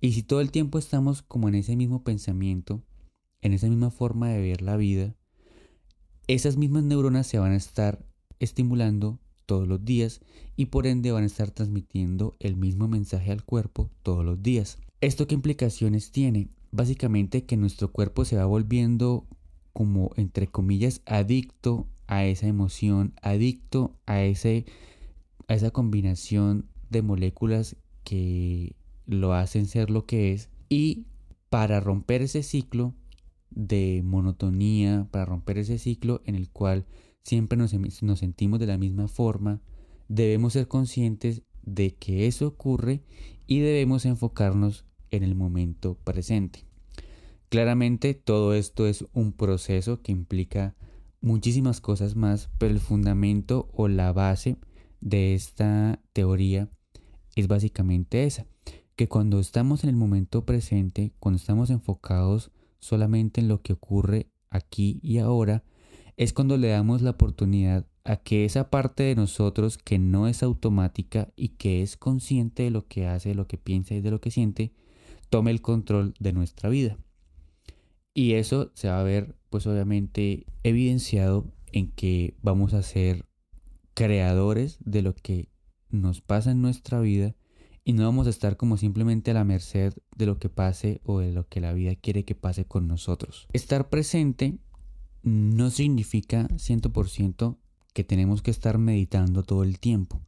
Y 0.00 0.12
si 0.12 0.22
todo 0.22 0.40
el 0.40 0.50
tiempo 0.50 0.78
estamos 0.78 1.22
como 1.22 1.48
en 1.48 1.54
ese 1.54 1.76
mismo 1.76 2.04
pensamiento, 2.04 2.82
en 3.40 3.52
esa 3.52 3.68
misma 3.68 3.90
forma 3.90 4.28
de 4.28 4.40
ver 4.40 4.62
la 4.62 4.76
vida, 4.76 5.16
esas 6.28 6.56
mismas 6.56 6.84
neuronas 6.84 7.26
se 7.26 7.38
van 7.38 7.52
a 7.52 7.56
estar 7.56 8.04
estimulando 8.38 9.18
todos 9.46 9.66
los 9.66 9.84
días 9.84 10.20
y 10.56 10.66
por 10.66 10.86
ende 10.86 11.12
van 11.12 11.24
a 11.24 11.26
estar 11.26 11.50
transmitiendo 11.50 12.36
el 12.38 12.56
mismo 12.56 12.88
mensaje 12.88 13.32
al 13.32 13.44
cuerpo 13.44 13.90
todos 14.02 14.24
los 14.24 14.42
días. 14.42 14.78
¿Esto 15.02 15.26
qué 15.26 15.34
implicaciones 15.34 16.12
tiene? 16.12 16.48
Básicamente 16.70 17.44
que 17.44 17.56
nuestro 17.56 17.90
cuerpo 17.90 18.24
se 18.24 18.36
va 18.36 18.44
volviendo 18.44 19.26
como, 19.72 20.12
entre 20.14 20.46
comillas, 20.46 21.02
adicto 21.06 21.88
a 22.06 22.24
esa 22.24 22.46
emoción, 22.46 23.12
adicto 23.20 23.98
a, 24.06 24.22
ese, 24.22 24.64
a 25.48 25.54
esa 25.54 25.72
combinación 25.72 26.68
de 26.88 27.02
moléculas 27.02 27.74
que 28.04 28.76
lo 29.04 29.32
hacen 29.32 29.66
ser 29.66 29.90
lo 29.90 30.06
que 30.06 30.34
es. 30.34 30.50
Y 30.68 31.06
para 31.50 31.80
romper 31.80 32.22
ese 32.22 32.44
ciclo 32.44 32.94
de 33.50 34.02
monotonía, 34.04 35.08
para 35.10 35.24
romper 35.24 35.58
ese 35.58 35.78
ciclo 35.78 36.22
en 36.26 36.36
el 36.36 36.48
cual 36.48 36.86
siempre 37.24 37.58
nos, 37.58 37.74
nos 38.02 38.20
sentimos 38.20 38.60
de 38.60 38.66
la 38.68 38.78
misma 38.78 39.08
forma, 39.08 39.62
debemos 40.06 40.52
ser 40.52 40.68
conscientes 40.68 41.42
de 41.64 41.96
que 41.96 42.28
eso 42.28 42.46
ocurre 42.46 43.02
y 43.48 43.58
debemos 43.58 44.06
enfocarnos 44.06 44.84
en 45.12 45.22
el 45.22 45.36
momento 45.36 45.96
presente. 46.02 46.64
Claramente 47.48 48.14
todo 48.14 48.54
esto 48.54 48.86
es 48.86 49.04
un 49.12 49.32
proceso 49.32 50.02
que 50.02 50.10
implica 50.10 50.74
muchísimas 51.20 51.80
cosas 51.80 52.16
más, 52.16 52.50
pero 52.58 52.72
el 52.72 52.80
fundamento 52.80 53.68
o 53.72 53.88
la 53.88 54.12
base 54.12 54.56
de 55.00 55.34
esta 55.34 56.00
teoría 56.12 56.68
es 57.36 57.48
básicamente 57.48 58.24
esa, 58.24 58.46
que 58.96 59.08
cuando 59.08 59.38
estamos 59.38 59.84
en 59.84 59.90
el 59.90 59.96
momento 59.96 60.44
presente, 60.44 61.12
cuando 61.18 61.36
estamos 61.36 61.70
enfocados 61.70 62.50
solamente 62.78 63.40
en 63.40 63.48
lo 63.48 63.62
que 63.62 63.74
ocurre 63.74 64.28
aquí 64.50 64.98
y 65.02 65.18
ahora, 65.18 65.62
es 66.16 66.32
cuando 66.32 66.56
le 66.56 66.68
damos 66.68 67.02
la 67.02 67.10
oportunidad 67.10 67.86
a 68.04 68.16
que 68.16 68.44
esa 68.44 68.70
parte 68.70 69.02
de 69.04 69.14
nosotros 69.14 69.78
que 69.78 69.98
no 69.98 70.26
es 70.26 70.42
automática 70.42 71.32
y 71.36 71.50
que 71.50 71.82
es 71.82 71.96
consciente 71.96 72.64
de 72.64 72.70
lo 72.70 72.86
que 72.86 73.06
hace, 73.06 73.30
de 73.30 73.34
lo 73.34 73.46
que 73.46 73.58
piensa 73.58 73.94
y 73.94 74.00
de 74.00 74.10
lo 74.10 74.20
que 74.20 74.30
siente, 74.30 74.72
tome 75.32 75.50
el 75.50 75.62
control 75.62 76.12
de 76.20 76.34
nuestra 76.34 76.68
vida. 76.68 76.98
Y 78.12 78.34
eso 78.34 78.70
se 78.74 78.88
va 78.88 79.00
a 79.00 79.02
ver, 79.02 79.34
pues 79.48 79.66
obviamente, 79.66 80.44
evidenciado 80.62 81.50
en 81.72 81.90
que 81.90 82.36
vamos 82.42 82.74
a 82.74 82.82
ser 82.82 83.24
creadores 83.94 84.76
de 84.84 85.00
lo 85.00 85.14
que 85.14 85.48
nos 85.88 86.20
pasa 86.20 86.50
en 86.50 86.60
nuestra 86.60 87.00
vida 87.00 87.34
y 87.82 87.94
no 87.94 88.04
vamos 88.04 88.26
a 88.26 88.30
estar 88.30 88.58
como 88.58 88.76
simplemente 88.76 89.30
a 89.30 89.34
la 89.34 89.44
merced 89.44 89.94
de 90.14 90.26
lo 90.26 90.38
que 90.38 90.50
pase 90.50 91.00
o 91.02 91.20
de 91.20 91.32
lo 91.32 91.48
que 91.48 91.62
la 91.62 91.72
vida 91.72 91.94
quiere 91.94 92.26
que 92.26 92.34
pase 92.34 92.66
con 92.66 92.86
nosotros. 92.86 93.48
Estar 93.54 93.88
presente 93.88 94.58
no 95.22 95.70
significa 95.70 96.46
100% 96.48 97.56
que 97.94 98.04
tenemos 98.04 98.42
que 98.42 98.50
estar 98.50 98.76
meditando 98.76 99.44
todo 99.44 99.62
el 99.62 99.78
tiempo. 99.78 100.20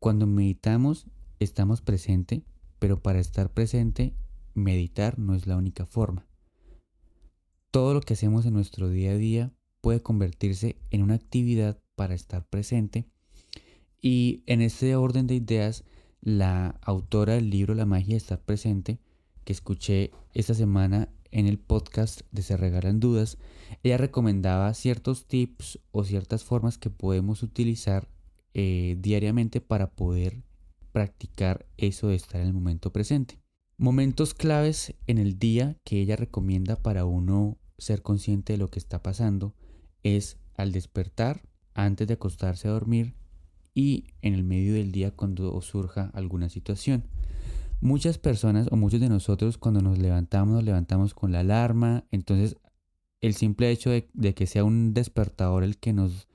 Cuando 0.00 0.26
meditamos 0.26 1.06
estamos 1.38 1.82
presente, 1.82 2.42
pero 2.80 3.00
para 3.00 3.20
estar 3.20 3.52
presente 3.52 4.12
meditar 4.54 5.18
no 5.18 5.34
es 5.34 5.46
la 5.46 5.56
única 5.56 5.86
forma. 5.86 6.26
Todo 7.70 7.94
lo 7.94 8.00
que 8.00 8.14
hacemos 8.14 8.46
en 8.46 8.54
nuestro 8.54 8.88
día 8.88 9.12
a 9.12 9.16
día 9.16 9.52
puede 9.80 10.00
convertirse 10.00 10.76
en 10.90 11.02
una 11.02 11.14
actividad 11.14 11.78
para 11.96 12.14
estar 12.14 12.46
presente 12.46 13.06
y 14.00 14.42
en 14.46 14.60
este 14.60 14.96
orden 14.96 15.26
de 15.26 15.34
ideas 15.34 15.84
la 16.20 16.78
autora 16.82 17.34
del 17.34 17.50
libro 17.50 17.74
La 17.74 17.86
magia 17.86 18.14
de 18.14 18.18
estar 18.18 18.40
presente 18.40 18.98
que 19.44 19.52
escuché 19.52 20.10
esta 20.32 20.54
semana 20.54 21.08
en 21.30 21.46
el 21.46 21.58
podcast 21.58 22.22
de 22.30 22.42
Se 22.42 22.56
Regalan 22.56 23.00
Dudas, 23.00 23.38
ella 23.82 23.98
recomendaba 23.98 24.72
ciertos 24.72 25.26
tips 25.26 25.80
o 25.90 26.04
ciertas 26.04 26.44
formas 26.44 26.78
que 26.78 26.90
podemos 26.90 27.42
utilizar 27.42 28.08
eh, 28.54 28.96
diariamente 29.00 29.60
para 29.60 29.90
poder 29.90 30.44
practicar 30.92 31.66
eso 31.76 32.08
de 32.08 32.14
estar 32.14 32.40
en 32.40 32.46
el 32.46 32.52
momento 32.52 32.92
presente. 32.92 33.43
Momentos 33.76 34.34
claves 34.34 34.94
en 35.06 35.18
el 35.18 35.38
día 35.38 35.76
que 35.84 36.00
ella 36.00 36.14
recomienda 36.14 36.76
para 36.76 37.04
uno 37.04 37.58
ser 37.76 38.02
consciente 38.02 38.52
de 38.52 38.58
lo 38.58 38.70
que 38.70 38.78
está 38.78 39.02
pasando 39.02 39.54
es 40.04 40.38
al 40.56 40.70
despertar, 40.70 41.42
antes 41.74 42.06
de 42.06 42.14
acostarse 42.14 42.68
a 42.68 42.70
dormir 42.70 43.14
y 43.74 44.04
en 44.22 44.34
el 44.34 44.44
medio 44.44 44.74
del 44.74 44.92
día 44.92 45.10
cuando 45.10 45.60
surja 45.60 46.10
alguna 46.14 46.48
situación. 46.48 47.04
Muchas 47.80 48.16
personas 48.16 48.68
o 48.70 48.76
muchos 48.76 49.00
de 49.00 49.08
nosotros 49.08 49.58
cuando 49.58 49.82
nos 49.82 49.98
levantamos 49.98 50.54
nos 50.54 50.64
levantamos 50.64 51.12
con 51.12 51.32
la 51.32 51.40
alarma, 51.40 52.04
entonces 52.12 52.56
el 53.20 53.34
simple 53.34 53.70
hecho 53.70 53.90
de, 53.90 54.34
que 54.34 54.46
sea 54.46 54.64
un 54.64 54.94
despertador 54.94 55.64
el 55.64 55.78
que 55.78 55.92
nos 55.92 56.28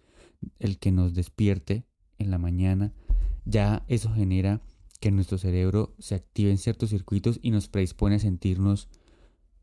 el 0.59 0.77
que 0.77 0.91
nos 0.91 1.13
despierte 1.13 1.85
en 2.17 2.31
la 2.31 2.37
mañana, 2.37 2.93
ya 3.45 3.83
eso 3.87 4.13
genera 4.13 4.61
que 4.99 5.11
nuestro 5.11 5.37
cerebro 5.37 5.95
se 5.99 6.15
active 6.15 6.51
en 6.51 6.57
ciertos 6.57 6.89
circuitos 6.89 7.39
y 7.41 7.51
nos 7.51 7.67
predispone 7.67 8.15
a 8.15 8.19
sentirnos 8.19 8.89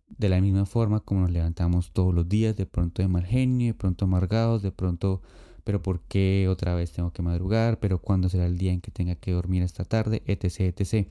de 0.09 0.28
la 0.28 0.40
misma 0.40 0.66
forma 0.66 1.00
como 1.00 1.23
nos 1.23 1.31
levantamos 1.31 1.93
todos 1.93 2.14
los 2.14 2.28
días, 2.28 2.57
de 2.57 2.66
pronto 2.66 3.02
de 3.02 3.09
mal 3.09 3.25
genio, 3.25 3.69
de 3.69 3.75
pronto 3.75 4.05
amargados, 4.05 4.62
de 4.62 4.73
pronto, 4.73 5.21
pero 5.64 5.83
¿por 5.83 6.00
qué 6.02 6.47
otra 6.49 6.75
vez 6.75 6.93
tengo 6.93 7.12
que 7.12 7.23
madrugar? 7.23 7.81
¿Pero 7.81 8.00
cuándo 8.00 8.28
será 8.28 8.47
el 8.47 8.57
día 8.57 8.73
en 8.73 8.81
que 8.81 8.90
tenga 8.90 9.16
que 9.16 9.33
dormir 9.33 9.62
esta 9.62 9.85
tarde? 9.85 10.23
etc, 10.26 10.61
etc. 10.61 11.09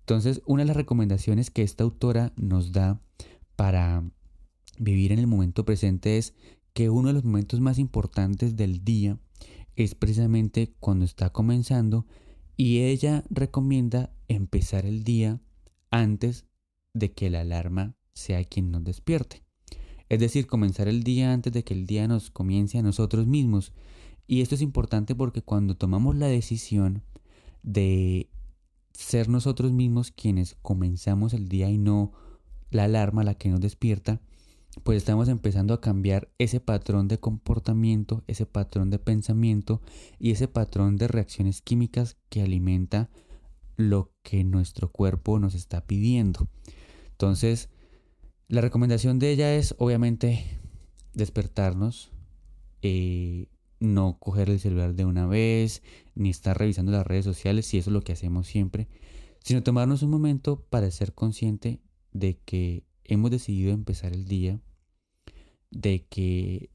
Entonces, 0.00 0.42
una 0.46 0.62
de 0.62 0.68
las 0.68 0.76
recomendaciones 0.76 1.50
que 1.50 1.62
esta 1.62 1.84
autora 1.84 2.32
nos 2.36 2.72
da 2.72 3.00
para 3.56 4.02
vivir 4.78 5.12
en 5.12 5.18
el 5.18 5.26
momento 5.26 5.64
presente 5.64 6.16
es 6.16 6.34
que 6.72 6.88
uno 6.88 7.08
de 7.08 7.14
los 7.14 7.24
momentos 7.24 7.60
más 7.60 7.78
importantes 7.78 8.56
del 8.56 8.82
día 8.84 9.18
es 9.76 9.94
precisamente 9.94 10.74
cuando 10.80 11.04
está 11.04 11.30
comenzando 11.30 12.06
y 12.56 12.80
ella 12.80 13.24
recomienda 13.30 14.12
empezar 14.28 14.86
el 14.86 15.04
día 15.04 15.40
antes 15.90 16.46
de 16.94 17.12
que 17.12 17.30
la 17.30 17.40
alarma 17.40 17.96
sea 18.12 18.44
quien 18.44 18.70
nos 18.70 18.84
despierte. 18.84 19.42
Es 20.08 20.18
decir, 20.18 20.46
comenzar 20.46 20.88
el 20.88 21.04
día 21.04 21.32
antes 21.32 21.52
de 21.52 21.64
que 21.64 21.74
el 21.74 21.86
día 21.86 22.08
nos 22.08 22.30
comience 22.30 22.78
a 22.78 22.82
nosotros 22.82 23.26
mismos. 23.26 23.72
Y 24.26 24.40
esto 24.40 24.56
es 24.56 24.60
importante 24.60 25.14
porque 25.14 25.42
cuando 25.42 25.76
tomamos 25.76 26.16
la 26.16 26.26
decisión 26.26 27.02
de 27.62 28.28
ser 28.92 29.28
nosotros 29.28 29.72
mismos 29.72 30.10
quienes 30.10 30.56
comenzamos 30.62 31.32
el 31.32 31.48
día 31.48 31.70
y 31.70 31.78
no 31.78 32.12
la 32.70 32.84
alarma 32.84 33.24
la 33.24 33.34
que 33.34 33.48
nos 33.48 33.60
despierta, 33.60 34.20
pues 34.84 34.98
estamos 34.98 35.28
empezando 35.28 35.74
a 35.74 35.80
cambiar 35.80 36.30
ese 36.38 36.60
patrón 36.60 37.08
de 37.08 37.18
comportamiento, 37.18 38.22
ese 38.26 38.46
patrón 38.46 38.90
de 38.90 38.98
pensamiento 38.98 39.82
y 40.18 40.30
ese 40.30 40.48
patrón 40.48 40.96
de 40.96 41.08
reacciones 41.08 41.60
químicas 41.60 42.16
que 42.28 42.42
alimenta 42.42 43.10
lo 43.76 44.12
que 44.22 44.44
nuestro 44.44 44.90
cuerpo 44.90 45.38
nos 45.38 45.54
está 45.54 45.86
pidiendo. 45.86 46.48
Entonces, 47.10 47.68
la 48.48 48.60
recomendación 48.60 49.18
de 49.18 49.30
ella 49.30 49.54
es 49.54 49.74
obviamente 49.78 50.60
despertarnos, 51.14 52.12
eh, 52.82 53.48
no 53.80 54.18
coger 54.18 54.50
el 54.50 54.60
celular 54.60 54.94
de 54.94 55.04
una 55.04 55.26
vez, 55.26 55.82
ni 56.14 56.30
estar 56.30 56.58
revisando 56.58 56.92
las 56.92 57.06
redes 57.06 57.24
sociales, 57.24 57.66
si 57.66 57.78
eso 57.78 57.90
es 57.90 57.94
lo 57.94 58.02
que 58.02 58.12
hacemos 58.12 58.46
siempre, 58.46 58.88
sino 59.42 59.62
tomarnos 59.62 60.02
un 60.02 60.10
momento 60.10 60.64
para 60.68 60.90
ser 60.90 61.14
consciente 61.14 61.80
de 62.12 62.38
que 62.44 62.84
hemos 63.04 63.30
decidido 63.30 63.72
empezar 63.72 64.12
el 64.12 64.26
día, 64.26 64.60
de 65.70 66.06
que 66.06 66.70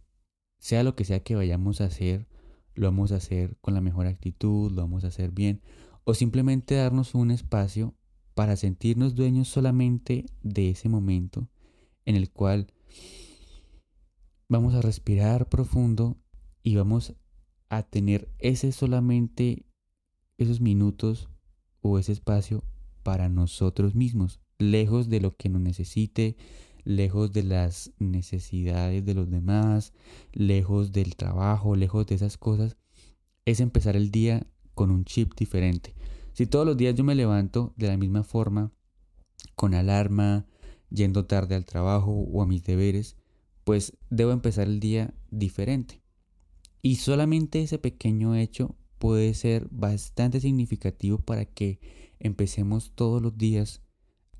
sea 0.59 0.83
lo 0.83 0.95
que 0.95 1.05
sea 1.05 1.21
que 1.21 1.35
vayamos 1.35 1.81
a 1.81 1.85
hacer, 1.85 2.27
lo 2.73 2.87
vamos 2.87 3.11
a 3.11 3.17
hacer 3.17 3.57
con 3.61 3.73
la 3.73 3.81
mejor 3.81 4.07
actitud, 4.07 4.71
lo 4.71 4.81
vamos 4.81 5.03
a 5.03 5.07
hacer 5.07 5.31
bien, 5.31 5.61
o 6.03 6.13
simplemente 6.13 6.75
darnos 6.75 7.15
un 7.15 7.31
espacio 7.31 7.95
para 8.33 8.55
sentirnos 8.55 9.15
dueños 9.15 9.47
solamente 9.47 10.25
de 10.43 10.69
ese 10.69 10.89
momento 10.89 11.47
en 12.05 12.15
el 12.15 12.29
cual 12.29 12.67
vamos 14.47 14.75
a 14.75 14.81
respirar 14.81 15.49
profundo 15.49 16.17
y 16.61 16.75
vamos 16.75 17.15
a 17.69 17.83
tener 17.83 18.29
ese 18.39 18.71
solamente 18.71 19.65
esos 20.37 20.61
minutos 20.61 21.29
o 21.81 21.97
ese 21.97 22.11
espacio 22.11 22.63
para 23.03 23.29
nosotros 23.29 23.95
mismos, 23.95 24.41
lejos 24.57 25.09
de 25.09 25.19
lo 25.19 25.35
que 25.35 25.49
nos 25.49 25.61
necesite, 25.61 26.37
lejos 26.83 27.33
de 27.33 27.43
las 27.43 27.91
necesidades 27.99 29.03
de 29.03 29.13
los 29.13 29.29
demás, 29.29 29.93
lejos 30.33 30.91
del 30.91 31.15
trabajo, 31.15 31.75
lejos 31.75 32.05
de 32.05 32.15
esas 32.15 32.37
cosas, 32.37 32.77
es 33.45 33.59
empezar 33.59 33.95
el 33.95 34.11
día 34.11 34.47
con 34.73 34.91
un 34.91 35.05
chip 35.05 35.33
diferente. 35.35 35.95
Si 36.33 36.45
todos 36.45 36.65
los 36.65 36.77
días 36.77 36.95
yo 36.95 37.03
me 37.03 37.15
levanto 37.15 37.73
de 37.77 37.87
la 37.87 37.97
misma 37.97 38.23
forma, 38.23 38.71
con 39.55 39.73
alarma, 39.73 40.45
yendo 40.89 41.25
tarde 41.25 41.55
al 41.55 41.65
trabajo 41.65 42.11
o 42.11 42.41
a 42.41 42.47
mis 42.47 42.63
deberes, 42.63 43.15
pues 43.63 43.97
debo 44.09 44.31
empezar 44.31 44.67
el 44.67 44.79
día 44.79 45.13
diferente. 45.31 46.01
Y 46.81 46.97
solamente 46.97 47.61
ese 47.63 47.79
pequeño 47.79 48.35
hecho 48.35 48.75
puede 48.99 49.33
ser 49.33 49.67
bastante 49.71 50.39
significativo 50.39 51.17
para 51.17 51.45
que 51.45 51.79
empecemos 52.19 52.91
todos 52.93 53.21
los 53.21 53.37
días 53.37 53.81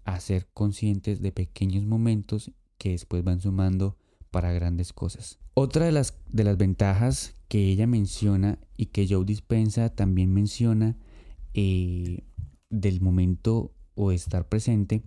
a 0.05 0.19
ser 0.19 0.47
conscientes 0.53 1.21
de 1.21 1.31
pequeños 1.31 1.83
momentos 1.83 2.51
que 2.77 2.91
después 2.91 3.23
van 3.23 3.41
sumando 3.41 3.97
para 4.31 4.53
grandes 4.53 4.93
cosas. 4.93 5.39
Otra 5.53 5.85
de 5.85 5.91
las, 5.91 6.17
de 6.29 6.43
las 6.43 6.57
ventajas 6.57 7.35
que 7.47 7.69
ella 7.69 7.87
menciona 7.87 8.59
y 8.77 8.87
que 8.87 9.07
Joe 9.07 9.25
Dispensa 9.25 9.89
también 9.89 10.33
menciona 10.33 10.97
eh, 11.53 12.23
del 12.69 13.01
momento 13.01 13.73
o 13.95 14.11
estar 14.11 14.47
presente 14.47 15.03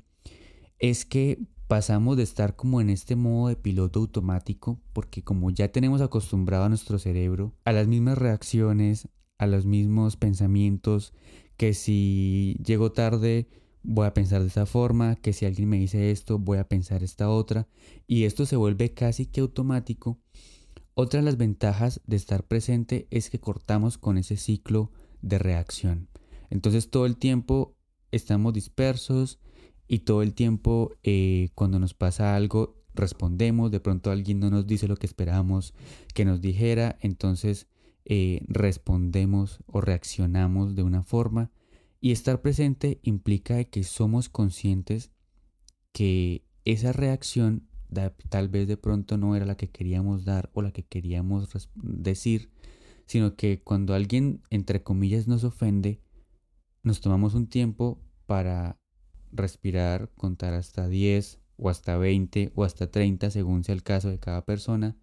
es 0.78 1.04
que 1.04 1.38
pasamos 1.66 2.16
de 2.16 2.22
estar 2.22 2.56
como 2.56 2.80
en 2.80 2.88
este 2.88 3.14
modo 3.14 3.48
de 3.48 3.56
piloto 3.56 4.00
automático, 4.00 4.80
porque 4.94 5.22
como 5.22 5.50
ya 5.50 5.70
tenemos 5.70 6.00
acostumbrado 6.00 6.64
a 6.64 6.68
nuestro 6.68 6.98
cerebro 6.98 7.54
a 7.64 7.72
las 7.72 7.86
mismas 7.86 8.16
reacciones, 8.16 9.08
a 9.36 9.46
los 9.46 9.66
mismos 9.66 10.16
pensamientos, 10.16 11.12
que 11.58 11.74
si 11.74 12.56
llego 12.64 12.92
tarde 12.92 13.48
voy 13.90 14.06
a 14.06 14.12
pensar 14.12 14.42
de 14.42 14.48
esa 14.48 14.66
forma, 14.66 15.16
que 15.16 15.32
si 15.32 15.46
alguien 15.46 15.70
me 15.70 15.78
dice 15.78 16.10
esto 16.10 16.38
voy 16.38 16.58
a 16.58 16.68
pensar 16.68 17.02
esta 17.02 17.30
otra, 17.30 17.68
y 18.06 18.24
esto 18.24 18.44
se 18.44 18.56
vuelve 18.56 18.92
casi 18.92 19.24
que 19.24 19.40
automático. 19.40 20.18
Otra 20.92 21.20
de 21.20 21.24
las 21.24 21.38
ventajas 21.38 22.02
de 22.06 22.16
estar 22.16 22.44
presente 22.44 23.08
es 23.10 23.30
que 23.30 23.40
cortamos 23.40 23.96
con 23.96 24.18
ese 24.18 24.36
ciclo 24.36 24.92
de 25.22 25.38
reacción. 25.38 26.08
Entonces 26.50 26.90
todo 26.90 27.06
el 27.06 27.16
tiempo 27.16 27.76
estamos 28.12 28.52
dispersos, 28.52 29.40
y 29.88 30.00
todo 30.00 30.20
el 30.20 30.34
tiempo 30.34 30.92
eh, 31.02 31.48
cuando 31.54 31.78
nos 31.78 31.94
pasa 31.94 32.36
algo 32.36 32.76
respondemos, 32.94 33.70
de 33.70 33.80
pronto 33.80 34.10
alguien 34.10 34.38
no 34.38 34.50
nos 34.50 34.66
dice 34.66 34.86
lo 34.86 34.96
que 34.96 35.06
esperamos 35.06 35.72
que 36.12 36.26
nos 36.26 36.42
dijera, 36.42 36.98
entonces 37.00 37.68
eh, 38.04 38.42
respondemos 38.48 39.60
o 39.66 39.80
reaccionamos 39.80 40.76
de 40.76 40.82
una 40.82 41.02
forma 41.02 41.50
y 42.00 42.12
estar 42.12 42.40
presente 42.40 43.00
implica 43.02 43.62
que 43.64 43.82
somos 43.82 44.28
conscientes 44.28 45.10
que 45.92 46.44
esa 46.64 46.92
reacción 46.92 47.68
tal 48.28 48.48
vez 48.48 48.68
de 48.68 48.76
pronto 48.76 49.16
no 49.16 49.34
era 49.34 49.46
la 49.46 49.56
que 49.56 49.70
queríamos 49.70 50.24
dar 50.24 50.50
o 50.52 50.62
la 50.62 50.72
que 50.72 50.84
queríamos 50.84 51.48
decir, 51.74 52.50
sino 53.06 53.34
que 53.34 53.62
cuando 53.62 53.94
alguien 53.94 54.42
entre 54.50 54.82
comillas 54.82 55.26
nos 55.26 55.44
ofende, 55.44 56.02
nos 56.82 57.00
tomamos 57.00 57.34
un 57.34 57.48
tiempo 57.48 58.00
para 58.26 58.78
respirar, 59.32 60.10
contar 60.14 60.54
hasta 60.54 60.88
10 60.88 61.40
o 61.56 61.70
hasta 61.70 61.96
20 61.96 62.52
o 62.54 62.64
hasta 62.64 62.90
30 62.90 63.30
según 63.30 63.64
sea 63.64 63.74
el 63.74 63.82
caso 63.82 64.10
de 64.10 64.18
cada 64.18 64.44
persona. 64.44 64.96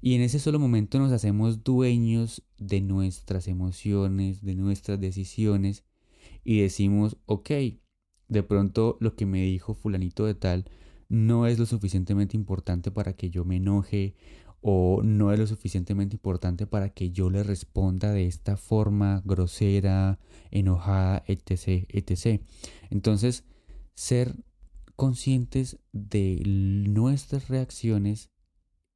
Y 0.00 0.16
en 0.16 0.22
ese 0.22 0.38
solo 0.38 0.58
momento 0.58 0.98
nos 0.98 1.12
hacemos 1.12 1.62
dueños 1.62 2.42
de 2.58 2.80
nuestras 2.80 3.48
emociones, 3.48 4.42
de 4.42 4.54
nuestras 4.54 5.00
decisiones 5.00 5.84
y 6.44 6.60
decimos, 6.60 7.16
ok, 7.26 7.50
de 8.28 8.42
pronto 8.42 8.96
lo 9.00 9.16
que 9.16 9.26
me 9.26 9.42
dijo 9.42 9.74
fulanito 9.74 10.26
de 10.26 10.34
tal 10.34 10.70
no 11.08 11.46
es 11.46 11.58
lo 11.58 11.66
suficientemente 11.66 12.36
importante 12.36 12.90
para 12.90 13.14
que 13.14 13.30
yo 13.30 13.44
me 13.44 13.56
enoje 13.56 14.14
o 14.60 15.02
no 15.02 15.30
es 15.30 15.38
lo 15.38 15.46
suficientemente 15.46 16.16
importante 16.16 16.66
para 16.66 16.88
que 16.88 17.10
yo 17.10 17.28
le 17.28 17.42
responda 17.42 18.12
de 18.12 18.26
esta 18.26 18.56
forma 18.56 19.22
grosera, 19.24 20.18
enojada, 20.50 21.22
etc. 21.26 21.86
etc. 21.90 22.40
Entonces, 22.88 23.44
ser 23.94 24.42
conscientes 24.96 25.78
de 25.92 26.42
nuestras 26.46 27.48
reacciones 27.48 28.30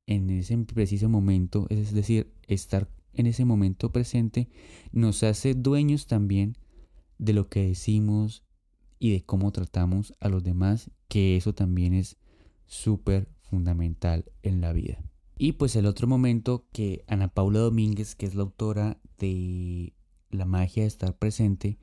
en 0.07 0.31
ese 0.31 0.57
preciso 0.57 1.11
momento, 1.11 1.67
es 1.69 1.93
decir, 1.93 2.33
estar 2.47 2.89
en 3.13 3.27
ese 3.27 3.45
momento 3.45 3.93
presente, 3.93 4.49
nos 4.91 5.23
hace 5.23 5.55
dueños 5.55 6.07
también 6.07 6.57
de 7.19 7.33
lo 7.33 7.49
que 7.49 7.67
decimos 7.67 8.45
y 8.99 9.13
de 9.13 9.25
cómo 9.25 9.53
tratamos 9.53 10.15
a 10.21 10.29
los 10.29 10.43
demás, 10.43 10.91
que 11.09 11.37
eso 11.37 11.55
también 11.55 11.95
es 11.95 12.17
súper 12.67 13.29
fundamental 13.41 14.25
en 14.43 14.61
la 14.61 14.73
vida. 14.73 15.03
Y 15.37 15.53
pues 15.53 15.77
el 15.77 15.87
otro 15.87 16.09
momento 16.09 16.67
que 16.73 17.05
Ana 17.07 17.29
Paula 17.29 17.61
Domínguez, 17.61 18.15
que 18.17 18.27
es 18.27 18.35
la 18.35 18.43
autora 18.43 19.01
de 19.19 19.95
La 20.31 20.45
magia 20.45 20.83
de 20.83 20.89
estar 20.89 21.17
presente, 21.17 21.79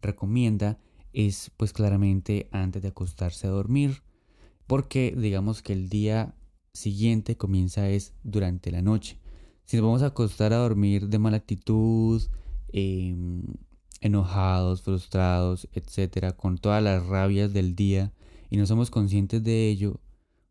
recomienda 0.00 0.78
es 1.12 1.50
pues 1.56 1.72
claramente 1.72 2.48
antes 2.50 2.82
de 2.82 2.88
acostarse 2.88 3.46
a 3.46 3.50
dormir, 3.50 4.02
porque 4.66 5.14
digamos 5.16 5.62
que 5.62 5.72
el 5.72 5.88
día 5.88 6.34
siguiente 6.72 7.36
comienza 7.36 7.88
es 7.88 8.14
durante 8.22 8.72
la 8.72 8.82
noche. 8.82 9.20
Si 9.64 9.76
nos 9.76 9.86
vamos 9.86 10.02
a 10.02 10.06
acostar 10.06 10.52
a 10.52 10.58
dormir 10.58 11.08
de 11.08 11.18
mala 11.18 11.36
actitud, 11.36 12.20
em, 12.72 13.44
enojados, 14.00 14.82
frustrados, 14.82 15.68
etcétera, 15.72 16.32
con 16.32 16.58
todas 16.58 16.82
las 16.82 17.06
rabias 17.06 17.52
del 17.52 17.74
día 17.74 18.12
y 18.50 18.56
no 18.56 18.66
somos 18.66 18.90
conscientes 18.90 19.42
de 19.42 19.68
ello, 19.68 20.00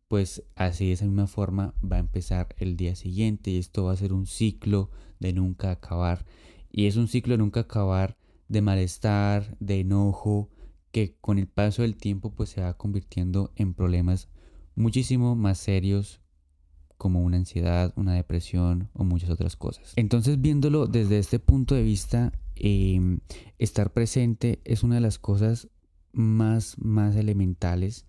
pues 0.08 0.44
así 0.56 0.88
de 0.88 0.94
esa 0.94 1.06
misma 1.06 1.28
forma 1.28 1.74
va 1.84 1.98
a 1.98 2.00
empezar 2.00 2.56
el 2.58 2.76
día 2.78 2.96
siguiente 2.96 3.52
y 3.52 3.58
esto 3.58 3.86
va 3.86 3.94
a 3.94 3.98
ser 3.98 4.14
un 4.14 4.28
ciclo 4.28 4.90
de 5.20 5.34
nunca 5.34 5.72
acabar. 5.72 6.26
Y 6.72 6.88
es 6.88 6.98
un 6.98 7.08
ciclo 7.08 7.34
de 7.34 7.38
nunca 7.38 7.62
acabar 7.62 8.18
de 8.48 8.62
malestar, 8.62 9.56
de 9.60 9.80
enojo, 9.80 10.50
que 10.92 11.16
con 11.20 11.40
el 11.40 11.48
paso 11.48 11.82
del 11.82 11.96
tiempo 11.96 12.32
pues 12.32 12.50
se 12.50 12.62
va 12.62 12.78
convirtiendo 12.78 13.52
en 13.56 13.74
problemas 13.74 14.30
muchísimo 14.76 15.36
más 15.36 15.58
serios 15.58 16.22
como 16.98 17.22
una 17.22 17.38
ansiedad, 17.38 17.92
una 17.96 18.14
depresión 18.14 18.90
o 18.94 19.04
muchas 19.04 19.30
otras 19.30 19.56
cosas. 19.56 19.94
Entonces 19.96 20.40
viéndolo 20.40 20.88
desde 20.88 21.18
este 21.18 21.40
punto 21.40 21.76
de 21.76 21.84
vista, 21.84 22.32
em, 22.56 23.20
estar 23.58 23.94
presente 23.94 24.62
es 24.64 24.84
una 24.84 24.96
de 24.96 25.02
las 25.02 25.20
cosas 25.20 25.70
más, 26.12 26.76
más 26.78 27.16
elementales 27.16 28.06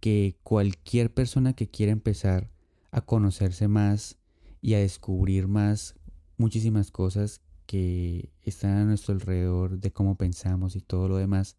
que 0.00 0.36
cualquier 0.42 1.12
persona 1.12 1.52
que 1.52 1.68
quiera 1.68 1.92
empezar 1.92 2.50
a 2.90 3.02
conocerse 3.02 3.68
más 3.68 4.18
y 4.60 4.74
a 4.74 4.78
descubrir 4.78 5.48
más 5.48 5.94
muchísimas 6.36 6.90
cosas 6.90 7.40
que 7.66 8.32
están 8.42 8.76
a 8.76 8.84
nuestro 8.84 9.14
alrededor 9.14 9.78
de 9.78 9.92
cómo 9.92 10.16
pensamos 10.16 10.76
y 10.76 10.80
todo 10.80 11.08
lo 11.08 11.16
demás, 11.16 11.56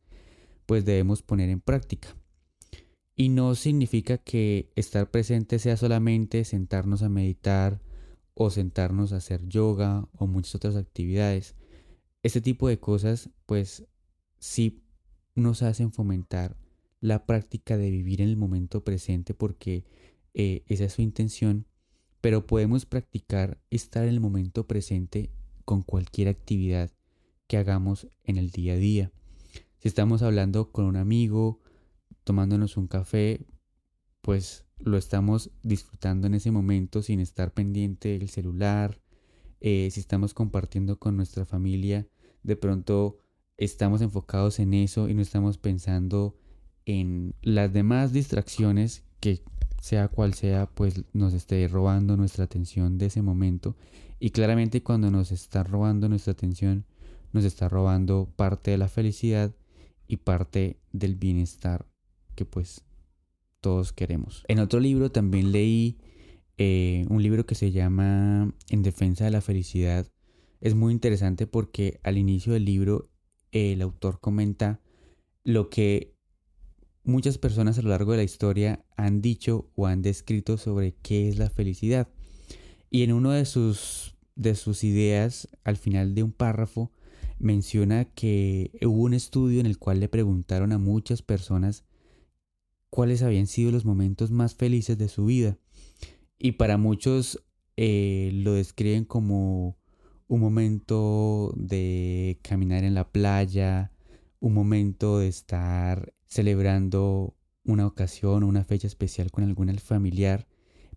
pues 0.66 0.86
debemos 0.86 1.22
poner 1.22 1.50
en 1.50 1.60
práctica. 1.60 2.16
Y 3.16 3.30
no 3.30 3.56
significa 3.56 4.18
que 4.18 4.72
estar 4.76 5.10
presente 5.10 5.60
sea 5.60 5.78
solamente 5.78 6.46
sentarnos 6.46 7.04
a 7.04 7.10
meditar 7.10 7.82
o 8.34 8.50
sentarnos 8.50 9.14
a 9.14 9.18
hacer 9.18 9.48
yoga 9.48 10.08
o 10.18 10.28
muchas 10.28 10.56
otras 10.56 10.76
actividades. 10.76 11.56
Este 12.24 12.42
tipo 12.42 12.68
de 12.70 12.80
cosas 12.80 13.30
pues 13.46 13.86
sí 14.40 14.84
nos 15.36 15.62
hacen 15.62 15.92
fomentar 15.92 16.58
la 17.02 17.26
práctica 17.26 17.78
de 17.78 17.92
vivir 17.92 18.22
en 18.22 18.30
el 18.30 18.38
momento 18.38 18.84
presente 18.84 19.34
porque 19.34 19.84
eh, 20.34 20.64
esa 20.68 20.86
es 20.86 20.94
su 20.94 21.02
intención, 21.02 21.68
pero 22.22 22.48
podemos 22.48 22.86
practicar 22.86 23.62
estar 23.70 24.04
en 24.04 24.10
el 24.10 24.22
momento 24.22 24.66
presente 24.68 25.32
con 25.66 25.82
cualquier 25.82 26.30
actividad 26.30 26.92
que 27.48 27.58
hagamos 27.58 28.08
en 28.24 28.38
el 28.38 28.52
día 28.52 28.74
a 28.74 28.78
día. 28.78 29.12
Si 29.80 29.90
estamos 29.90 30.22
hablando 30.22 30.72
con 30.72 30.86
un 30.86 30.96
amigo, 30.96 31.60
tomándonos 32.24 32.78
un 32.78 32.88
café, 32.88 33.46
pues 34.22 34.66
lo 34.80 34.98
estamos 34.98 35.52
disfrutando 35.62 36.28
en 36.28 36.36
ese 36.36 36.52
momento 36.52 37.02
sin 37.02 37.20
estar 37.20 37.54
pendiente 37.54 38.18
del 38.18 38.30
celular. 38.30 39.02
Eh, 39.60 39.90
si 39.92 40.00
estamos 40.00 40.34
compartiendo 40.34 40.98
con 41.00 41.18
nuestra 41.18 41.46
familia, 41.46 42.08
de 42.44 42.56
pronto 42.56 43.18
estamos 43.58 44.02
enfocados 44.02 44.60
en 44.60 44.74
eso 44.74 45.10
y 45.10 45.14
no 45.14 45.22
estamos 45.22 45.58
pensando 45.58 46.36
en 46.86 47.36
las 47.42 47.72
demás 47.72 48.14
distracciones 48.14 49.04
que 49.20 49.42
sea 49.82 50.08
cual 50.08 50.34
sea, 50.34 50.68
pues 50.68 51.04
nos 51.14 51.34
esté 51.34 51.68
robando 51.68 52.16
nuestra 52.16 52.46
atención 52.46 52.98
de 52.98 53.08
ese 53.08 53.22
momento. 53.22 53.76
Y 54.20 54.30
claramente 54.30 54.82
cuando 54.82 55.12
nos 55.12 55.32
está 55.34 55.64
robando 55.64 56.08
nuestra 56.08 56.32
atención, 56.32 56.86
nos 57.34 57.44
está 57.44 57.68
robando 57.68 58.32
parte 58.36 58.72
de 58.72 58.78
la 58.78 58.88
felicidad 58.88 59.54
y 60.08 60.18
parte 60.18 60.80
del 60.94 61.16
bienestar 61.16 61.86
que 62.36 62.46
pues 62.46 62.86
todos 63.60 63.92
queremos. 63.92 64.46
En 64.48 64.60
otro 64.60 64.80
libro 64.80 65.12
también 65.12 65.52
leí 65.52 65.98
eh, 66.58 67.06
un 67.10 67.22
libro 67.22 67.46
que 67.46 67.56
se 67.56 67.72
llama 67.72 68.54
En 68.70 68.84
defensa 68.84 69.26
de 69.26 69.32
la 69.32 69.42
felicidad. 69.42 70.08
Es 70.64 70.76
muy 70.76 70.94
interesante 70.94 71.46
porque 71.46 72.00
al 72.04 72.18
inicio 72.18 72.54
del 72.54 72.64
libro 72.64 73.10
el 73.52 73.82
autor 73.82 74.22
comenta 74.22 74.80
lo 75.44 75.70
que 75.70 76.16
muchas 77.04 77.38
personas 77.38 77.78
a 77.78 77.82
lo 77.82 77.90
largo 77.90 78.12
de 78.14 78.20
la 78.20 78.24
historia 78.24 78.86
han 78.96 79.22
dicho 79.22 79.70
o 79.76 79.88
han 79.88 80.02
descrito 80.02 80.58
sobre 80.58 80.96
qué 81.02 81.28
es 81.28 81.38
la 81.38 81.50
felicidad. 81.50 82.08
Y 82.90 83.04
en 83.04 83.12
uno 83.12 83.32
de 83.32 83.44
sus, 83.44 84.16
de 84.36 84.56
sus 84.56 84.86
ideas, 84.86 85.50
al 85.66 85.76
final 85.76 86.16
de 86.16 86.24
un 86.24 86.32
párrafo, 86.32 86.94
menciona 87.40 88.06
que 88.06 88.72
hubo 88.86 89.04
un 89.04 89.16
estudio 89.16 89.60
en 89.60 89.66
el 89.66 89.78
cual 89.78 90.00
le 90.00 90.08
preguntaron 90.08 90.72
a 90.72 90.78
muchas 90.78 91.22
personas 91.22 91.84
cuáles 92.90 93.22
habían 93.22 93.48
sido 93.48 93.74
los 93.74 93.84
momentos 93.84 94.32
más 94.32 94.56
felices 94.56 94.98
de 94.98 95.10
su 95.10 95.26
vida. 95.26 95.58
Y 96.40 96.54
para 96.54 96.78
muchos 96.78 97.44
eh, 97.76 98.32
lo 98.34 98.54
describen 98.54 99.04
como 99.04 99.83
un 100.34 100.40
momento 100.40 101.54
de 101.56 102.40
caminar 102.42 102.84
en 102.84 102.96
la 102.96 103.12
playa, 103.12 103.92
un 104.40 104.56
momento 104.56 105.20
de 105.20 105.28
estar 105.28 106.12
celebrando 106.26 107.38
una 107.64 107.86
ocasión 107.86 108.42
o 108.42 108.48
una 108.48 108.64
fecha 108.64 108.88
especial 108.88 109.30
con 109.30 109.44
algún 109.44 109.78
familiar, 109.78 110.48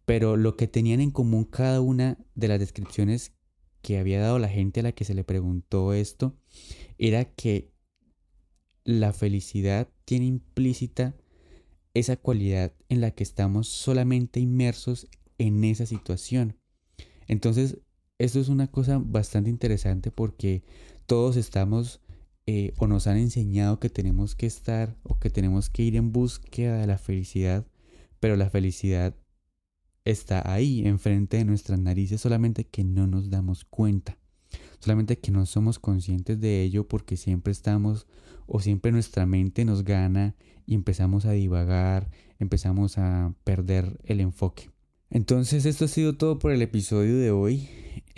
pero 0.07 0.38
lo 0.38 0.57
que 0.57 0.68
tenían 0.68 1.03
en 1.03 1.11
común 1.11 1.44
cada 1.44 1.83
una 1.83 2.16
de 2.35 2.49
las 2.49 2.59
descripciones 2.59 3.35
que 3.83 3.99
había 3.99 4.22
dado 4.22 4.38
la 4.38 4.49
gente 4.49 4.81
a 4.81 4.85
la 4.85 4.92
que 4.92 5.05
se 5.05 5.12
le 5.12 5.22
preguntó 5.22 5.92
esto 5.92 6.35
era 6.96 7.27
que 7.27 7.75
la 8.85 9.12
felicidad 9.12 9.90
tiene 10.07 10.25
implícita 10.25 11.14
esa 11.92 12.16
cualidad 12.16 12.72
en 12.88 13.03
la 13.03 13.11
que 13.11 13.22
estamos 13.22 13.68
solamente 13.68 14.40
inmersos 14.40 15.09
en 15.37 15.62
esa 15.62 15.85
situación. 15.85 16.57
Entonces, 17.29 17.81
esto 18.19 18.41
es 18.41 18.49
una 18.49 18.69
cosa 18.69 18.99
bastante 18.99 19.51
interesante 19.51 20.11
porque 20.11 20.63
todos 21.07 21.37
estamos 21.37 22.01
eh, 22.47 22.73
o 22.79 22.87
nos 22.87 23.07
han 23.07 23.17
enseñado 23.17 23.81
que 23.81 23.91
tenemos 23.91 24.35
que 24.35 24.47
estar 24.47 24.97
o 25.03 25.19
que 25.19 25.31
tenemos 25.31 25.69
que 25.69 25.83
ir 25.83 25.97
en 25.97 26.13
búsqueda 26.13 26.79
de 26.79 26.87
la 26.87 26.99
felicidad, 26.99 27.67
pero 28.21 28.37
la 28.37 28.51
felicidad 28.51 29.15
está 30.05 30.51
ahí, 30.51 30.87
enfrente 30.87 31.39
de 31.39 31.45
nuestras 31.45 31.81
narices, 31.81 32.21
solamente 32.21 32.65
que 32.65 32.85
no 32.85 33.07
nos 33.07 33.31
damos 33.31 33.65
cuenta, 33.65 34.17
solamente 34.79 35.19
que 35.19 35.33
no 35.33 35.45
somos 35.45 35.79
conscientes 35.79 36.41
de 36.41 36.63
ello 36.63 36.87
porque 36.87 37.17
siempre 37.17 37.51
estamos 37.51 38.07
o 38.47 38.61
siempre 38.61 38.93
nuestra 38.93 39.27
mente 39.27 39.65
nos 39.65 39.83
gana 39.83 40.37
y 40.67 40.75
empezamos 40.75 41.27
a 41.27 41.33
divagar, 41.33 42.11
empezamos 42.39 42.97
a 42.97 43.35
perder 43.43 43.99
el 44.05 44.21
enfoque. 44.21 44.71
Entonces 45.11 45.67
esto 45.67 45.87
ha 45.87 45.89
sido 45.89 46.17
todo 46.17 46.39
por 46.39 46.53
el 46.53 46.63
episodio 46.63 47.17
de 47.19 47.33
hoy. 47.33 47.69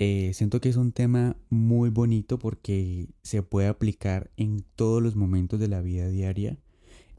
Eh, 0.00 0.30
siento 0.32 0.60
que 0.60 0.68
es 0.68 0.76
un 0.76 0.92
tema 0.92 1.36
muy 1.50 1.90
bonito 1.90 2.38
porque 2.38 3.08
se 3.22 3.42
puede 3.42 3.66
aplicar 3.66 4.30
en 4.36 4.64
todos 4.76 5.02
los 5.02 5.16
momentos 5.16 5.58
de 5.58 5.66
la 5.66 5.80
vida 5.80 6.08
diaria. 6.08 6.56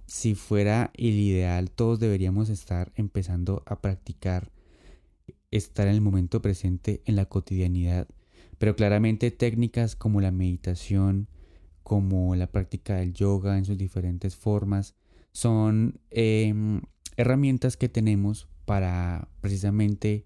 Si 0.06 0.34
fuera 0.34 0.92
el 0.96 1.20
ideal, 1.20 1.72
todos 1.72 2.00
deberíamos 2.00 2.50
estar 2.50 2.94
empezando 2.96 3.64
a 3.66 3.82
practicar 3.82 4.52
estar 5.52 5.88
en 5.88 5.96
el 5.96 6.02
momento 6.02 6.42
presente 6.42 7.02
en 7.06 7.18
la 7.18 7.26
cotidianidad. 7.26 8.08
Pero 8.58 8.76
claramente 8.76 9.30
técnicas 9.30 9.96
como 9.98 10.22
la 10.22 10.32
meditación, 10.32 11.28
como 11.84 12.34
la 12.36 12.48
práctica 12.48 12.96
del 12.96 13.14
yoga 13.14 13.58
en 13.58 13.66
sus 13.66 13.78
diferentes 13.78 14.38
formas, 14.38 14.96
son 15.34 16.00
em, 16.12 16.82
herramientas 17.18 17.76
que 17.76 17.90
tenemos 17.90 18.48
para 18.66 19.28
precisamente 19.42 20.26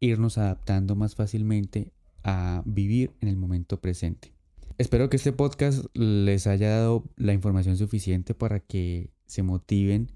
irnos 0.00 0.38
adaptando 0.38 0.94
más 0.94 1.14
fácilmente 1.14 1.92
a 2.22 2.62
vivir 2.66 3.12
en 3.20 3.28
el 3.28 3.36
momento 3.36 3.80
presente. 3.80 4.32
Espero 4.78 5.08
que 5.08 5.16
este 5.16 5.32
podcast 5.32 5.86
les 5.94 6.46
haya 6.46 6.70
dado 6.70 7.04
la 7.16 7.32
información 7.32 7.76
suficiente 7.76 8.34
para 8.34 8.60
que 8.60 9.10
se 9.26 9.42
motiven 9.42 10.12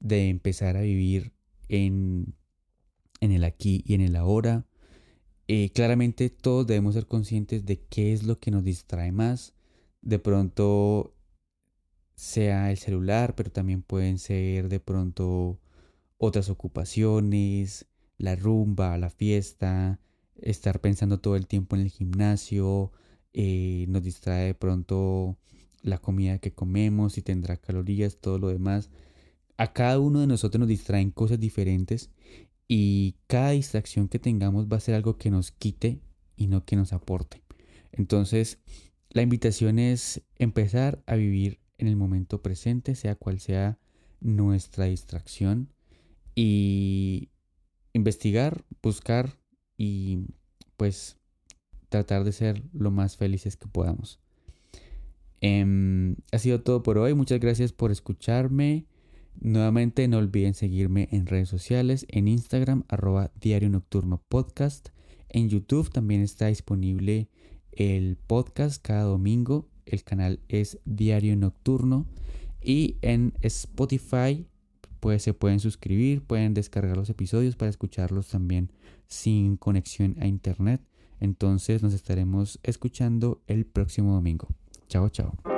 de 0.00 0.28
empezar 0.28 0.76
a 0.76 0.82
vivir 0.82 1.32
en, 1.68 2.34
en 3.20 3.32
el 3.32 3.42
aquí 3.44 3.82
y 3.84 3.94
en 3.94 4.00
el 4.02 4.14
ahora. 4.16 4.66
Eh, 5.48 5.70
claramente 5.70 6.30
todos 6.30 6.66
debemos 6.66 6.94
ser 6.94 7.06
conscientes 7.06 7.64
de 7.66 7.80
qué 7.80 8.12
es 8.12 8.24
lo 8.24 8.38
que 8.38 8.50
nos 8.50 8.64
distrae 8.64 9.12
más. 9.12 9.54
De 10.02 10.18
pronto 10.18 11.14
sea 12.14 12.70
el 12.70 12.78
celular, 12.78 13.34
pero 13.34 13.50
también 13.50 13.82
pueden 13.82 14.18
ser 14.18 14.68
de 14.68 14.80
pronto 14.80 15.58
otras 16.18 16.48
ocupaciones, 16.48 17.86
la 18.18 18.36
rumba, 18.36 18.96
la 18.98 19.10
fiesta, 19.10 20.00
estar 20.36 20.80
pensando 20.80 21.20
todo 21.20 21.36
el 21.36 21.46
tiempo 21.46 21.76
en 21.76 21.82
el 21.82 21.90
gimnasio, 21.90 22.92
eh, 23.32 23.86
nos 23.88 24.02
distrae 24.02 24.54
pronto 24.54 25.36
la 25.82 25.98
comida 25.98 26.38
que 26.38 26.52
comemos, 26.52 27.14
si 27.14 27.22
tendrá 27.22 27.56
calorías, 27.56 28.18
todo 28.18 28.38
lo 28.38 28.48
demás. 28.48 28.90
A 29.56 29.72
cada 29.72 29.98
uno 30.00 30.20
de 30.20 30.26
nosotros 30.26 30.58
nos 30.58 30.68
distraen 30.68 31.10
cosas 31.10 31.38
diferentes 31.38 32.10
y 32.68 33.16
cada 33.26 33.50
distracción 33.50 34.08
que 34.08 34.18
tengamos 34.18 34.66
va 34.66 34.78
a 34.78 34.80
ser 34.80 34.94
algo 34.94 35.16
que 35.16 35.30
nos 35.30 35.52
quite 35.52 36.00
y 36.36 36.48
no 36.48 36.64
que 36.64 36.76
nos 36.76 36.92
aporte. 36.92 37.42
Entonces, 37.92 38.58
la 39.10 39.22
invitación 39.22 39.78
es 39.78 40.22
empezar 40.36 41.02
a 41.06 41.14
vivir 41.14 41.60
en 41.78 41.88
el 41.88 41.96
momento 41.96 42.42
presente, 42.42 42.94
sea 42.94 43.14
cual 43.14 43.40
sea 43.40 43.78
nuestra 44.20 44.86
distracción, 44.86 45.72
y 46.34 47.30
investigar, 47.96 48.64
buscar 48.82 49.38
y 49.76 50.26
pues 50.76 51.16
tratar 51.88 52.24
de 52.24 52.32
ser 52.32 52.62
lo 52.72 52.90
más 52.90 53.16
felices 53.16 53.56
que 53.56 53.66
podamos. 53.66 54.20
Em, 55.40 56.16
ha 56.32 56.38
sido 56.38 56.62
todo 56.62 56.82
por 56.82 56.98
hoy. 56.98 57.14
Muchas 57.14 57.40
gracias 57.40 57.72
por 57.72 57.90
escucharme. 57.90 58.86
Nuevamente 59.38 60.08
no 60.08 60.18
olviden 60.18 60.54
seguirme 60.54 61.08
en 61.10 61.26
redes 61.26 61.48
sociales, 61.48 62.06
en 62.08 62.28
Instagram, 62.28 62.84
arroba 62.88 63.32
Diario 63.40 63.68
Nocturno 63.68 64.22
Podcast. 64.28 64.88
En 65.28 65.48
YouTube 65.48 65.90
también 65.90 66.22
está 66.22 66.46
disponible 66.46 67.28
el 67.72 68.16
podcast 68.16 68.82
cada 68.82 69.02
domingo. 69.02 69.68
El 69.84 70.04
canal 70.04 70.40
es 70.48 70.78
Diario 70.84 71.36
Nocturno. 71.36 72.06
Y 72.62 72.96
en 73.02 73.34
Spotify 73.42 74.46
pues 75.06 75.22
se 75.22 75.34
pueden 75.34 75.60
suscribir, 75.60 76.20
pueden 76.24 76.52
descargar 76.52 76.96
los 76.96 77.08
episodios 77.10 77.54
para 77.54 77.68
escucharlos 77.68 78.26
también 78.26 78.72
sin 79.06 79.56
conexión 79.56 80.16
a 80.18 80.26
internet. 80.26 80.80
Entonces 81.20 81.80
nos 81.80 81.94
estaremos 81.94 82.58
escuchando 82.64 83.40
el 83.46 83.66
próximo 83.66 84.14
domingo. 84.14 84.48
Chao, 84.88 85.08
chao. 85.08 85.55